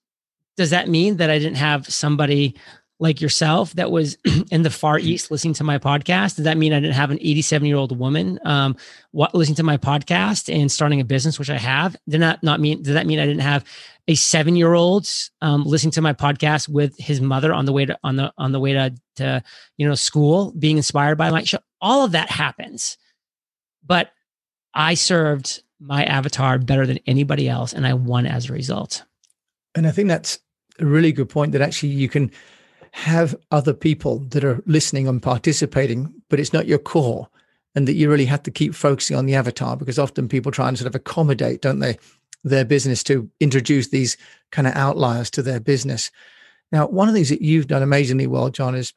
does 0.57 0.69
that 0.71 0.87
mean 0.87 1.17
that 1.17 1.29
I 1.29 1.39
didn't 1.39 1.57
have 1.57 1.87
somebody 1.87 2.55
like 2.99 3.21
yourself 3.21 3.73
that 3.73 3.91
was 3.91 4.17
in 4.51 4.61
the 4.61 4.69
far 4.69 4.97
mm-hmm. 4.97 5.09
east 5.09 5.29
listening 5.29 5.53
to 5.55 5.63
my 5.63 5.77
podcast? 5.77 6.35
Does 6.35 6.45
that 6.45 6.57
mean 6.57 6.73
i 6.73 6.79
didn't 6.79 6.95
have 6.95 7.11
an 7.11 7.19
87 7.21 7.67
year 7.67 7.75
old 7.75 7.97
woman 7.97 8.39
um 8.45 8.75
what, 9.11 9.35
listening 9.35 9.57
to 9.57 9.63
my 9.63 9.77
podcast 9.77 10.53
and 10.53 10.71
starting 10.71 11.01
a 11.01 11.05
business 11.05 11.37
which 11.37 11.49
i 11.49 11.57
have? 11.57 11.95
Did 12.07 12.21
not 12.21 12.41
not 12.43 12.59
mean 12.59 12.81
does 12.81 12.93
that 12.93 13.05
mean 13.05 13.19
i 13.19 13.25
didn't 13.25 13.41
have 13.41 13.65
a 14.07 14.15
seven 14.15 14.55
year 14.55 14.73
old 14.73 15.07
um, 15.41 15.63
listening 15.63 15.91
to 15.91 16.01
my 16.01 16.13
podcast 16.13 16.67
with 16.67 16.97
his 16.97 17.21
mother 17.21 17.53
on 17.53 17.65
the 17.65 17.73
way 17.73 17.85
to 17.85 17.97
on 18.03 18.15
the 18.15 18.33
on 18.37 18.51
the 18.51 18.59
way 18.59 18.73
to 18.73 18.93
to 19.17 19.43
you 19.77 19.87
know 19.87 19.95
school 19.95 20.53
being 20.57 20.77
inspired 20.77 21.17
by 21.17 21.29
my 21.29 21.43
show 21.43 21.59
all 21.81 22.05
of 22.05 22.13
that 22.13 22.29
happens. 22.29 22.97
But 23.85 24.11
i 24.73 24.93
served 24.93 25.61
my 25.79 26.05
avatar 26.05 26.57
better 26.57 26.87
than 26.87 26.99
anybody 27.05 27.49
else 27.49 27.73
and 27.73 27.85
i 27.85 27.93
won 27.93 28.25
as 28.25 28.49
a 28.49 28.53
result. 28.53 29.03
And 29.75 29.87
i 29.87 29.91
think 29.91 30.07
that's 30.07 30.39
a 30.79 30.85
really 30.85 31.11
good 31.11 31.29
point 31.29 31.51
that 31.51 31.61
actually 31.61 31.89
you 31.89 32.09
can 32.09 32.31
have 32.91 33.35
other 33.51 33.73
people 33.73 34.19
that 34.19 34.43
are 34.43 34.61
listening 34.65 35.07
and 35.07 35.21
participating, 35.21 36.13
but 36.29 36.39
it's 36.39 36.53
not 36.53 36.67
your 36.67 36.77
core. 36.77 37.27
And 37.75 37.87
that 37.87 37.95
you 37.95 38.07
really 38.07 38.25
have 38.25 38.43
to 38.43 38.51
keep 38.51 38.75
focusing 38.75 39.17
on 39.17 39.25
the 39.25 39.33
avatar 39.33 39.75
because 39.75 39.97
often 39.97 40.29
people 40.29 40.51
try 40.51 40.67
and 40.67 40.77
sort 40.77 40.87
of 40.87 40.93
accommodate, 40.93 41.63
don't 41.63 41.79
they, 41.79 41.97
their 42.43 42.65
business 42.65 43.01
to 43.05 43.27
introduce 43.39 43.87
these 43.87 44.15
kind 44.51 44.67
of 44.67 44.75
outliers 44.75 45.31
to 45.31 45.41
their 45.41 45.59
business. 45.59 46.11
Now, 46.71 46.87
one 46.87 47.07
of 47.07 47.15
the 47.15 47.17
things 47.17 47.29
that 47.29 47.41
you've 47.41 47.65
done 47.65 47.81
amazingly 47.81 48.27
well, 48.27 48.49
John, 48.49 48.75
is 48.75 48.93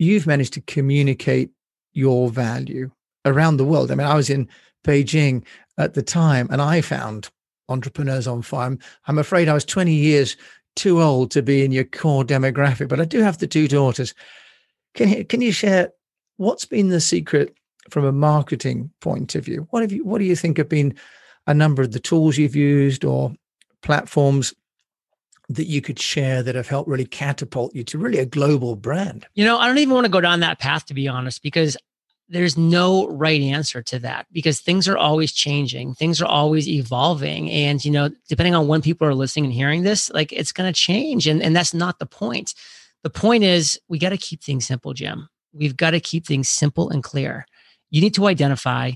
you've 0.00 0.26
managed 0.26 0.52
to 0.54 0.60
communicate 0.62 1.50
your 1.92 2.28
value 2.28 2.90
around 3.24 3.56
the 3.56 3.64
world. 3.64 3.92
I 3.92 3.94
mean, 3.94 4.06
I 4.06 4.14
was 4.14 4.30
in 4.30 4.48
Beijing 4.84 5.44
at 5.76 5.94
the 5.94 6.02
time 6.02 6.48
and 6.50 6.60
I 6.60 6.80
found 6.80 7.30
entrepreneurs 7.68 8.26
on 8.26 8.42
fire. 8.42 8.76
I'm 9.06 9.18
afraid 9.18 9.48
I 9.48 9.54
was 9.54 9.64
20 9.64 9.92
years 9.92 10.36
too 10.78 11.02
old 11.02 11.30
to 11.32 11.42
be 11.42 11.64
in 11.64 11.72
your 11.72 11.84
core 11.84 12.24
demographic, 12.24 12.88
but 12.88 13.00
I 13.00 13.04
do 13.04 13.20
have 13.20 13.38
the 13.38 13.46
two 13.46 13.68
daughters. 13.68 14.14
Can 14.94 15.08
you, 15.08 15.24
can 15.24 15.42
you 15.42 15.52
share 15.52 15.90
what's 16.36 16.64
been 16.64 16.88
the 16.88 17.00
secret 17.00 17.54
from 17.90 18.04
a 18.04 18.12
marketing 18.12 18.90
point 19.00 19.34
of 19.34 19.44
view? 19.44 19.66
What 19.70 19.82
have 19.82 19.92
you 19.92 20.04
what 20.04 20.18
do 20.18 20.24
you 20.24 20.36
think 20.36 20.56
have 20.56 20.68
been 20.68 20.94
a 21.46 21.54
number 21.54 21.82
of 21.82 21.92
the 21.92 22.00
tools 22.00 22.38
you've 22.38 22.56
used 22.56 23.04
or 23.04 23.34
platforms 23.82 24.54
that 25.48 25.66
you 25.66 25.80
could 25.80 25.98
share 25.98 26.42
that 26.42 26.54
have 26.54 26.68
helped 26.68 26.88
really 26.88 27.06
catapult 27.06 27.74
you 27.74 27.82
to 27.84 27.98
really 27.98 28.18
a 28.18 28.26
global 28.26 28.76
brand? 28.76 29.26
You 29.34 29.44
know, 29.44 29.58
I 29.58 29.66
don't 29.66 29.78
even 29.78 29.94
want 29.94 30.04
to 30.04 30.12
go 30.12 30.20
down 30.20 30.40
that 30.40 30.58
path 30.58 30.86
to 30.86 30.94
be 30.94 31.08
honest, 31.08 31.42
because 31.42 31.76
there's 32.28 32.58
no 32.58 33.08
right 33.08 33.40
answer 33.40 33.82
to 33.82 33.98
that 34.00 34.26
because 34.32 34.60
things 34.60 34.86
are 34.86 34.98
always 34.98 35.32
changing. 35.32 35.94
Things 35.94 36.20
are 36.20 36.26
always 36.26 36.68
evolving. 36.68 37.50
And 37.50 37.84
you 37.84 37.90
know 37.90 38.10
depending 38.28 38.54
on 38.54 38.68
when 38.68 38.82
people 38.82 39.06
are 39.06 39.14
listening 39.14 39.46
and 39.46 39.54
hearing 39.54 39.82
this 39.82 40.10
like 40.10 40.32
it's 40.32 40.52
going 40.52 40.72
to 40.72 40.78
change. 40.78 41.26
And, 41.26 41.42
and 41.42 41.56
that's 41.56 41.74
not 41.74 41.98
the 41.98 42.06
point. 42.06 42.54
The 43.02 43.10
point 43.10 43.44
is 43.44 43.80
we 43.88 43.98
got 43.98 44.10
to 44.10 44.18
keep 44.18 44.42
things 44.42 44.66
simple 44.66 44.92
jim. 44.92 45.28
We've 45.52 45.76
got 45.76 45.90
to 45.90 46.00
keep 46.00 46.26
things 46.26 46.48
simple 46.48 46.90
and 46.90 47.02
clear. 47.02 47.46
You 47.90 48.00
need 48.00 48.14
to 48.14 48.26
identify 48.26 48.92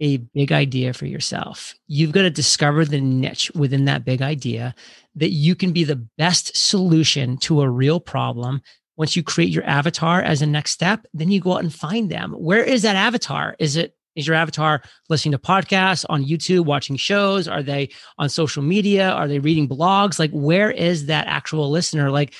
a 0.00 0.16
big 0.16 0.50
idea 0.50 0.92
for 0.92 1.06
yourself. 1.06 1.74
You've 1.86 2.12
got 2.12 2.22
to 2.22 2.30
discover 2.30 2.84
the 2.84 3.00
niche 3.00 3.50
within 3.54 3.84
that 3.84 4.04
big 4.04 4.22
idea 4.22 4.74
that 5.14 5.30
you 5.30 5.54
can 5.54 5.72
be 5.72 5.84
the 5.84 6.06
best 6.16 6.56
solution 6.56 7.36
to 7.38 7.60
a 7.60 7.68
real 7.68 8.00
problem 8.00 8.62
once 9.00 9.16
you 9.16 9.22
create 9.22 9.48
your 9.48 9.64
avatar 9.64 10.20
as 10.20 10.42
a 10.42 10.46
next 10.46 10.72
step, 10.72 11.06
then 11.14 11.30
you 11.30 11.40
go 11.40 11.54
out 11.54 11.62
and 11.62 11.72
find 11.72 12.10
them. 12.10 12.32
Where 12.32 12.62
is 12.62 12.82
that 12.82 12.96
avatar? 12.96 13.56
Is 13.58 13.74
it 13.74 13.96
is 14.14 14.26
your 14.26 14.36
avatar 14.36 14.82
listening 15.08 15.32
to 15.32 15.38
podcasts 15.38 16.04
on 16.10 16.22
YouTube, 16.22 16.66
watching 16.66 16.96
shows? 16.96 17.48
Are 17.48 17.62
they 17.62 17.88
on 18.18 18.28
social 18.28 18.62
media? 18.62 19.08
Are 19.08 19.26
they 19.26 19.38
reading 19.38 19.66
blogs? 19.66 20.18
Like, 20.18 20.32
where 20.32 20.70
is 20.70 21.06
that 21.06 21.26
actual 21.28 21.70
listener? 21.70 22.10
Like 22.10 22.34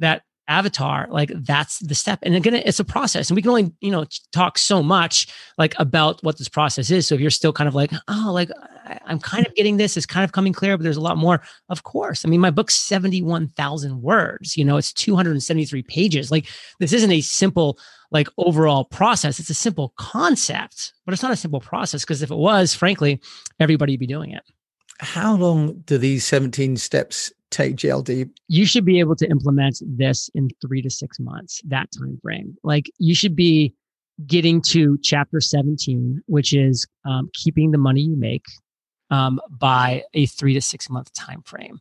that 0.00 0.22
avatar 0.48 1.06
like 1.10 1.30
that's 1.44 1.78
the 1.78 1.94
step 1.94 2.18
and 2.24 2.34
again 2.34 2.54
it's 2.54 2.80
a 2.80 2.84
process 2.84 3.30
and 3.30 3.36
we 3.36 3.42
can 3.42 3.50
only 3.50 3.72
you 3.80 3.92
know 3.92 4.04
talk 4.32 4.58
so 4.58 4.82
much 4.82 5.28
like 5.58 5.74
about 5.78 6.20
what 6.24 6.38
this 6.38 6.48
process 6.48 6.90
is 6.90 7.06
so 7.06 7.14
if 7.14 7.20
you're 7.20 7.30
still 7.30 7.52
kind 7.52 7.68
of 7.68 7.74
like 7.76 7.92
oh 8.08 8.30
like 8.34 8.50
i'm 9.06 9.18
kind 9.18 9.46
of 9.46 9.54
getting 9.54 9.76
this 9.76 9.96
it's 9.96 10.06
kind 10.06 10.24
of 10.24 10.32
coming 10.32 10.52
clear 10.52 10.76
but 10.76 10.84
there's 10.84 10.96
a 10.96 11.00
lot 11.00 11.16
more 11.16 11.40
of 11.68 11.82
course 11.82 12.24
i 12.24 12.28
mean 12.28 12.40
my 12.40 12.50
book's 12.50 12.74
71000 12.76 14.02
words 14.02 14.56
you 14.56 14.64
know 14.64 14.76
it's 14.76 14.92
273 14.92 15.82
pages 15.82 16.30
like 16.30 16.46
this 16.78 16.92
isn't 16.92 17.12
a 17.12 17.20
simple 17.20 17.78
like 18.10 18.28
overall 18.38 18.84
process 18.84 19.38
it's 19.38 19.50
a 19.50 19.54
simple 19.54 19.92
concept 19.96 20.92
but 21.04 21.12
it's 21.12 21.22
not 21.22 21.32
a 21.32 21.36
simple 21.36 21.60
process 21.60 22.02
because 22.02 22.22
if 22.22 22.30
it 22.30 22.36
was 22.36 22.74
frankly 22.74 23.20
everybody'd 23.58 24.00
be 24.00 24.06
doing 24.06 24.32
it 24.32 24.42
how 25.00 25.34
long 25.34 25.80
do 25.86 25.96
these 25.96 26.26
17 26.26 26.76
steps 26.76 27.32
take 27.50 27.76
JLD? 27.76 28.30
You 28.48 28.64
should 28.64 28.84
be 28.84 29.00
able 29.00 29.16
to 29.16 29.28
implement 29.28 29.82
this 29.82 30.30
in 30.34 30.48
three 30.60 30.82
to 30.82 30.90
six 30.90 31.18
months, 31.18 31.60
that 31.66 31.88
time 31.98 32.18
frame. 32.22 32.56
Like 32.62 32.90
you 32.98 33.14
should 33.14 33.34
be 33.34 33.74
getting 34.26 34.60
to 34.62 34.98
chapter 35.02 35.40
17, 35.40 36.22
which 36.26 36.52
is 36.52 36.86
um, 37.04 37.30
keeping 37.34 37.70
the 37.70 37.78
money 37.78 38.02
you 38.02 38.16
make 38.16 38.44
um, 39.10 39.40
by 39.50 40.02
a 40.14 40.26
three 40.26 40.54
to 40.54 40.60
six 40.60 40.88
month 40.88 41.12
time 41.12 41.42
frame. 41.42 41.80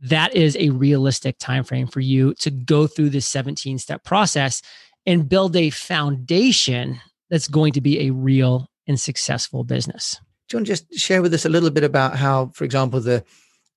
that 0.00 0.34
is 0.34 0.56
a 0.56 0.70
realistic 0.70 1.38
time 1.38 1.62
frame 1.62 1.86
for 1.86 2.00
you 2.00 2.34
to 2.34 2.50
go 2.50 2.86
through 2.88 3.08
this 3.10 3.26
17 3.28 3.78
step 3.78 4.02
process 4.02 4.60
and 5.06 5.28
build 5.28 5.54
a 5.56 5.70
foundation 5.70 7.00
that's 7.30 7.48
going 7.48 7.72
to 7.72 7.80
be 7.80 8.06
a 8.06 8.10
real 8.10 8.68
and 8.86 8.98
successful 8.98 9.64
business. 9.64 10.18
do 10.48 10.54
you 10.54 10.58
want 10.58 10.66
to 10.66 10.72
just 10.72 10.92
share 10.94 11.22
with 11.22 11.32
us 11.34 11.44
a 11.44 11.48
little 11.48 11.70
bit 11.70 11.84
about 11.84 12.16
how, 12.16 12.50
for 12.54 12.64
example, 12.64 13.00
the 13.00 13.24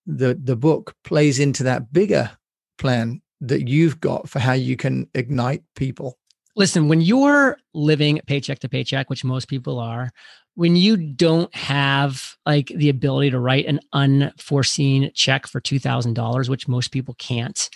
the 0.05 0.35
the 0.35 0.55
book 0.55 0.95
plays 1.03 1.39
into 1.39 1.63
that 1.63 1.91
bigger 1.91 2.31
plan 2.77 3.21
that 3.41 3.67
you've 3.67 3.99
got 3.99 4.29
for 4.29 4.39
how 4.39 4.53
you 4.53 4.75
can 4.75 5.07
ignite 5.13 5.63
people. 5.75 6.17
Listen, 6.55 6.87
when 6.87 7.01
you're 7.01 7.57
living 7.73 8.21
paycheck 8.27 8.59
to 8.59 8.69
paycheck, 8.69 9.09
which 9.09 9.23
most 9.23 9.47
people 9.47 9.79
are, 9.79 10.11
when 10.55 10.75
you 10.75 10.97
don't 10.97 11.53
have 11.53 12.35
like 12.45 12.67
the 12.67 12.89
ability 12.89 13.29
to 13.29 13.39
write 13.39 13.65
an 13.65 13.79
unforeseen 13.93 15.11
check 15.13 15.47
for 15.47 15.61
$2000 15.61 16.49
which 16.49 16.67
most 16.67 16.91
people 16.91 17.13
can't 17.15 17.69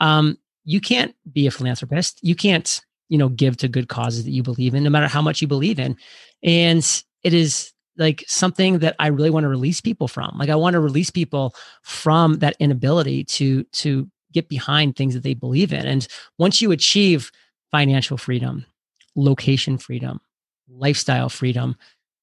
um, 0.00 0.36
you 0.66 0.80
can't 0.80 1.14
be 1.32 1.46
a 1.46 1.50
philanthropist. 1.50 2.18
You 2.22 2.34
can't 2.34 2.80
you 3.08 3.16
know 3.16 3.28
give 3.28 3.56
to 3.58 3.68
good 3.68 3.88
causes 3.88 4.24
that 4.24 4.32
you 4.32 4.42
believe 4.42 4.74
in 4.74 4.82
no 4.82 4.90
matter 4.90 5.06
how 5.06 5.22
much 5.22 5.40
you 5.40 5.48
believe 5.48 5.78
in. 5.78 5.96
And 6.42 6.84
it 7.22 7.32
is 7.32 7.72
like 7.98 8.24
something 8.26 8.80
that 8.80 8.94
i 8.98 9.06
really 9.06 9.30
want 9.30 9.44
to 9.44 9.48
release 9.48 9.80
people 9.80 10.08
from. 10.08 10.36
Like 10.38 10.50
i 10.50 10.56
want 10.56 10.74
to 10.74 10.80
release 10.80 11.10
people 11.10 11.54
from 11.82 12.40
that 12.40 12.56
inability 12.58 13.24
to 13.24 13.64
to 13.64 14.10
get 14.32 14.48
behind 14.48 14.96
things 14.96 15.14
that 15.14 15.22
they 15.22 15.34
believe 15.34 15.72
in. 15.72 15.86
And 15.86 16.06
once 16.36 16.60
you 16.60 16.72
achieve 16.72 17.30
financial 17.70 18.18
freedom 18.18 18.66
location 19.14 19.78
freedom 19.78 20.20
lifestyle 20.68 21.28
freedom 21.30 21.74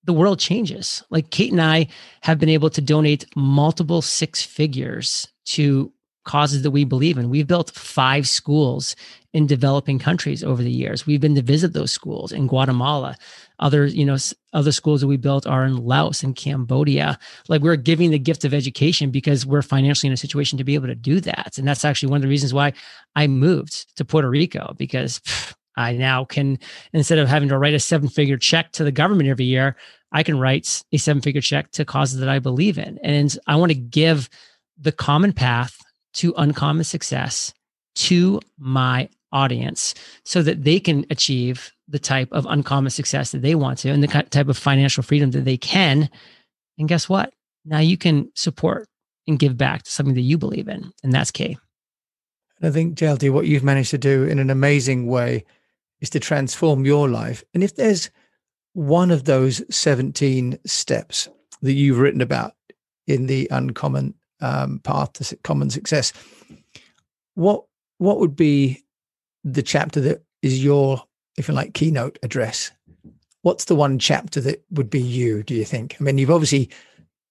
the 0.06 0.14
world 0.14 0.40
changes 0.40 1.04
like 1.10 1.30
kate 1.30 1.52
and 1.52 1.62
i 1.62 1.88
have 2.22 2.40
been 2.40 2.50
able 2.50 2.70
to 2.70 2.82
donate 2.82 3.26
multiple 3.36 4.02
six 4.02 4.42
figures 4.44 5.28
to 5.46 5.92
causes 6.24 6.62
that 6.62 6.72
we 6.72 6.84
believe 6.84 7.18
in. 7.18 7.30
We've 7.30 7.48
built 7.48 7.72
five 7.72 8.28
schools 8.28 8.96
in 9.34 9.48
developing 9.48 10.00
countries 10.00 10.44
over 10.44 10.62
the 10.62 10.72
years. 10.72 11.06
We've 11.06 11.20
been 11.20 11.36
to 11.36 11.42
visit 11.42 11.74
those 11.74 11.92
schools 11.92 12.32
in 12.32 12.48
Guatemala. 12.48 13.18
Other, 13.60 13.86
you 13.86 14.06
know, 14.06 14.18
other 14.54 14.72
schools 14.72 15.02
that 15.02 15.08
we 15.08 15.18
built 15.18 15.48
are 15.48 15.66
in 15.66 15.78
Laos 15.78 16.24
and 16.24 16.36
Cambodia. 16.36 17.18
Like 17.50 17.62
we're 17.62 17.76
giving 17.76 18.12
the 18.12 18.20
gift 18.20 18.46
of 18.46 18.54
education 18.54 19.12
because 19.12 19.46
we're 19.46 19.62
financially 19.62 20.08
in 20.08 20.14
a 20.14 20.18
situation 20.18 20.58
to 20.58 20.64
be 20.64 20.76
able 20.76 20.88
to 20.88 20.96
do 20.96 21.20
that. 21.22 21.58
And 21.58 21.68
that's 21.68 21.84
actually 21.84 22.10
one 22.10 22.18
of 22.18 22.22
the 22.24 22.28
reasons 22.30 22.54
why 22.54 22.74
I 23.16 23.28
moved 23.28 23.96
to 23.98 24.06
Puerto 24.06 24.30
Rico 24.30 24.76
because 24.78 25.20
pff, 25.20 25.56
I 25.76 25.94
now 25.94 26.26
can, 26.26 26.60
instead 26.92 27.20
of 27.20 27.28
having 27.28 27.50
to 27.50 27.58
write 27.58 27.74
a 27.74 27.80
seven 27.80 28.10
figure 28.10 28.38
check 28.38 28.72
to 28.74 28.84
the 28.84 28.92
government 28.92 29.30
every 29.30 29.46
year, 29.46 29.76
I 30.12 30.24
can 30.24 30.40
write 30.40 30.84
a 30.92 30.98
seven 30.98 31.22
figure 31.22 31.42
check 31.42 31.72
to 31.72 31.86
causes 31.86 32.20
that 32.20 32.30
I 32.30 32.40
believe 32.40 32.78
in. 32.78 33.00
And 33.04 33.36
I 33.48 33.56
want 33.56 33.72
to 33.72 33.78
give 33.78 34.30
the 34.78 34.92
common 34.92 35.34
path 35.34 35.78
to 36.16 36.34
uncommon 36.38 36.84
success 36.84 37.54
to 37.96 38.40
my 38.58 39.10
audience 39.32 39.96
so 40.24 40.42
that 40.44 40.64
they 40.64 40.80
can 40.80 41.06
achieve 41.10 41.72
the 41.88 42.00
type 42.00 42.30
of 42.32 42.46
uncommon 42.46 42.92
success 42.92 43.32
that 43.32 43.42
they 43.42 43.56
want 43.56 43.80
to 43.80 43.90
and 43.90 44.04
the 44.04 44.08
type 44.08 44.48
of 44.48 44.58
financial 44.58 45.04
freedom 45.04 45.32
that 45.32 45.46
they 45.46 45.58
can. 45.58 46.10
And 46.78 46.88
guess 46.88 47.10
what? 47.10 47.34
Now 47.66 47.80
you 47.80 47.98
can 47.98 48.32
support 48.36 48.88
and 49.28 49.40
give 49.40 49.58
back 49.58 49.84
to 49.84 49.92
something 49.92 50.16
that 50.16 50.22
you 50.22 50.38
believe 50.38 50.68
in. 50.68 50.92
And 51.04 51.12
that's 51.12 51.32
key. 51.32 51.58
I 52.62 52.70
think, 52.70 52.96
JLD, 52.96 53.32
what 53.32 53.46
you've 53.46 53.64
managed 53.64 53.92
to 53.92 53.98
do 53.98 54.24
in 54.24 54.40
an 54.40 54.50
amazing 54.50 55.08
way 55.08 55.46
is 56.04 56.12
to 56.12 56.20
transform 56.20 56.86
your 56.86 57.10
life. 57.10 57.44
And 57.56 57.64
if 57.64 57.76
there's 57.76 58.12
one 58.74 59.10
of 59.10 59.24
those 59.24 59.64
17 59.76 60.60
steps 60.66 61.30
that 61.64 61.74
you've 61.74 62.00
written 62.00 62.22
about 62.22 62.54
in 63.08 63.26
the 63.26 63.48
uncommon 63.50 64.14
um, 64.42 64.80
path 64.80 65.14
to 65.14 65.36
common 65.38 65.70
success. 65.70 66.14
What 67.36 67.64
what 67.98 68.20
would 68.20 68.36
be 68.36 68.84
the 69.44 69.64
chapter 69.64 70.02
that 70.02 70.24
is 70.42 70.64
your, 70.64 71.02
if 71.38 71.48
you 71.48 71.54
like, 71.54 71.74
keynote 71.74 72.20
address? 72.22 72.72
What's 73.44 73.66
the 73.66 73.76
one 73.76 74.00
chapter 74.00 74.42
that 74.42 74.64
would 74.72 74.90
be 74.90 75.02
you? 75.02 75.44
Do 75.44 75.54
you 75.54 75.66
think? 75.66 75.96
I 76.00 76.04
mean, 76.04 76.18
you've 76.18 76.32
obviously 76.32 76.70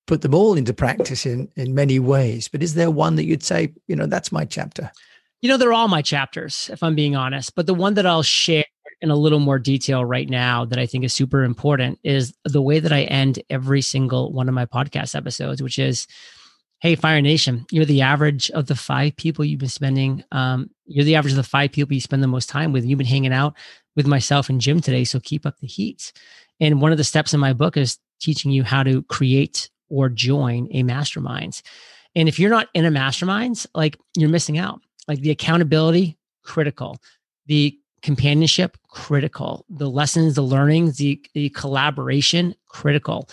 put 0.06 0.22
them 0.22 0.34
all 0.34 0.54
into 0.54 0.72
practice 0.72 1.26
in 1.26 1.48
in 1.56 1.74
many 1.74 1.98
ways, 1.98 2.48
but 2.48 2.62
is 2.62 2.74
there 2.74 2.90
one 2.90 3.16
that 3.16 3.24
you'd 3.24 3.42
say, 3.42 3.72
you 3.86 3.96
know, 3.96 4.06
that's 4.06 4.32
my 4.32 4.44
chapter? 4.44 4.90
You 5.42 5.48
know, 5.48 5.56
they're 5.56 5.72
all 5.72 5.88
my 5.88 6.02
chapters, 6.02 6.70
if 6.72 6.82
I'm 6.82 6.94
being 6.94 7.16
honest. 7.16 7.54
But 7.54 7.66
the 7.66 7.74
one 7.74 7.94
that 7.94 8.06
I'll 8.06 8.22
share 8.22 8.64
in 9.02 9.10
a 9.10 9.16
little 9.16 9.40
more 9.40 9.58
detail 9.58 10.04
right 10.04 10.30
now 10.30 10.64
that 10.64 10.78
I 10.78 10.86
think 10.86 11.04
is 11.04 11.12
super 11.12 11.42
important 11.42 11.98
is 12.04 12.32
the 12.44 12.62
way 12.62 12.78
that 12.78 12.92
I 12.92 13.02
end 13.02 13.42
every 13.50 13.82
single 13.82 14.32
one 14.32 14.48
of 14.48 14.54
my 14.54 14.64
podcast 14.64 15.16
episodes, 15.16 15.60
which 15.60 15.78
is 15.78 16.06
Hey, 16.80 16.94
Fire 16.94 17.20
Nation, 17.20 17.66
you're 17.70 17.84
the 17.84 18.02
average 18.02 18.50
of 18.50 18.66
the 18.66 18.74
five 18.74 19.14
people 19.16 19.44
you've 19.44 19.60
been 19.60 19.68
spending. 19.68 20.24
Um, 20.32 20.70
you're 20.86 21.04
the 21.04 21.16
average 21.16 21.32
of 21.32 21.36
the 21.36 21.42
five 21.42 21.70
people 21.72 21.94
you 21.94 22.00
spend 22.00 22.22
the 22.22 22.28
most 22.28 22.48
time 22.48 22.72
with. 22.72 22.84
You've 22.84 22.98
been 22.98 23.06
hanging 23.06 23.32
out 23.32 23.54
with 23.94 24.06
myself 24.06 24.48
and 24.48 24.60
Jim 24.60 24.80
today, 24.80 25.04
so 25.04 25.20
keep 25.20 25.46
up 25.46 25.58
the 25.58 25.66
heat. 25.66 26.12
And 26.60 26.80
one 26.80 26.92
of 26.92 26.98
the 26.98 27.04
steps 27.04 27.34
in 27.34 27.40
my 27.40 27.52
book 27.52 27.76
is 27.76 27.98
teaching 28.20 28.50
you 28.50 28.64
how 28.64 28.82
to 28.82 29.02
create 29.04 29.70
or 29.90 30.08
join 30.08 30.68
a 30.72 30.82
mastermind. 30.82 31.62
And 32.14 32.28
if 32.28 32.38
you're 32.38 32.50
not 32.50 32.68
in 32.74 32.84
a 32.84 32.90
mastermind, 32.90 33.64
like 33.74 33.96
you're 34.16 34.28
missing 34.28 34.58
out. 34.58 34.80
Like 35.08 35.20
the 35.20 35.30
accountability, 35.30 36.18
critical. 36.42 36.98
The 37.46 37.78
companionship, 38.02 38.76
critical. 38.88 39.64
The 39.70 39.88
lessons, 39.88 40.34
the 40.34 40.42
learnings, 40.42 40.96
the, 40.96 41.20
the 41.34 41.48
collaboration, 41.50 42.54
critical. 42.68 43.28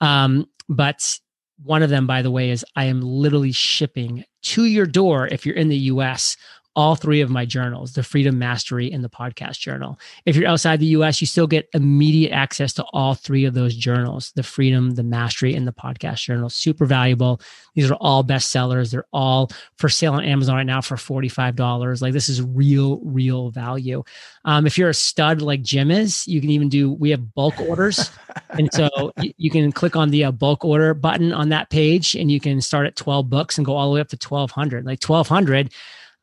Um, 0.02 0.48
but 0.68 1.18
one 1.64 1.84
of 1.84 1.90
them, 1.90 2.08
by 2.08 2.22
the 2.22 2.32
way, 2.32 2.50
is 2.50 2.66
I 2.76 2.86
am 2.86 3.02
literally 3.02 3.52
shipping 3.52 4.26
to 4.44 4.66
your 4.66 4.86
door 4.86 5.28
if 5.28 5.46
you're 5.46 5.56
in 5.56 5.70
the 5.70 5.78
US 5.78 6.38
all 6.76 6.96
three 6.96 7.22
of 7.22 7.30
my 7.30 7.46
journals 7.46 7.94
the 7.94 8.04
freedom 8.04 8.38
mastery 8.38 8.92
and 8.92 9.04
the 9.04 9.10
podcast 9.10 9.60
journal. 9.60 10.00
If 10.26 10.36
you're 10.36 10.50
outside 10.50 10.80
the 10.80 10.88
us 10.88 11.22
you 11.22 11.28
still 11.28 11.48
get 11.48 11.70
immediate 11.74 12.32
access 12.32 12.74
to 12.74 12.86
all 12.94 13.16
three 13.16 13.46
of 13.46 13.54
those 13.54 13.76
journals 13.76 14.32
the 14.36 14.44
freedom 14.44 14.92
the 14.92 15.04
mastery 15.04 15.56
and 15.56 15.68
the 15.68 15.74
podcast 15.74 16.24
journal. 16.24 16.50
Super 16.50 16.86
valuable. 16.86 17.42
These 17.74 17.90
are 17.90 17.96
all 17.96 18.24
bestsellers. 18.24 18.92
They're 18.92 19.08
all 19.14 19.50
for 19.78 19.90
sale 19.90 20.14
on 20.14 20.24
amazon 20.24 20.56
right 20.56 20.66
now 20.66 20.82
for 20.82 20.96
$45 20.96 22.02
like 22.02 22.14
this 22.14 22.30
is 22.30 22.42
real 22.42 23.00
real 23.04 23.52
value. 23.52 24.04
Um, 24.44 24.68
if 24.68 24.78
you're 24.78 24.90
a 24.90 24.94
stud 24.94 25.42
like 25.42 25.62
jim 25.62 25.92
is 25.92 26.28
you 26.28 26.42
can 26.42 26.50
even 26.50 26.70
do 26.70 26.92
we 26.92 27.10
have 27.12 27.34
bulk 27.34 27.60
orders. 27.62 28.10
And 28.50 28.72
so 28.74 29.12
you, 29.22 29.34
you, 29.38 29.50
can 29.50 29.72
click 29.72 29.96
on 29.96 30.12
the 30.12 30.26
uh, 30.26 30.32
bulk 30.32 30.64
order 30.64 30.94
button 30.94 31.34
on 31.34 31.50
that 31.50 31.70
page 31.70 32.16
and 32.16 32.32
you 32.32 32.40
can 32.40 32.62
start 32.62 32.86
at 32.86 32.96
12 32.96 33.30
books 33.30 33.58
and 33.58 33.66
go 33.66 33.76
all 33.76 33.90
the 33.90 33.96
way 33.96 34.02
up 34.02 34.08
to 34.10 34.18
1200 34.18 34.86
like 34.86 35.04
1200 35.04 35.72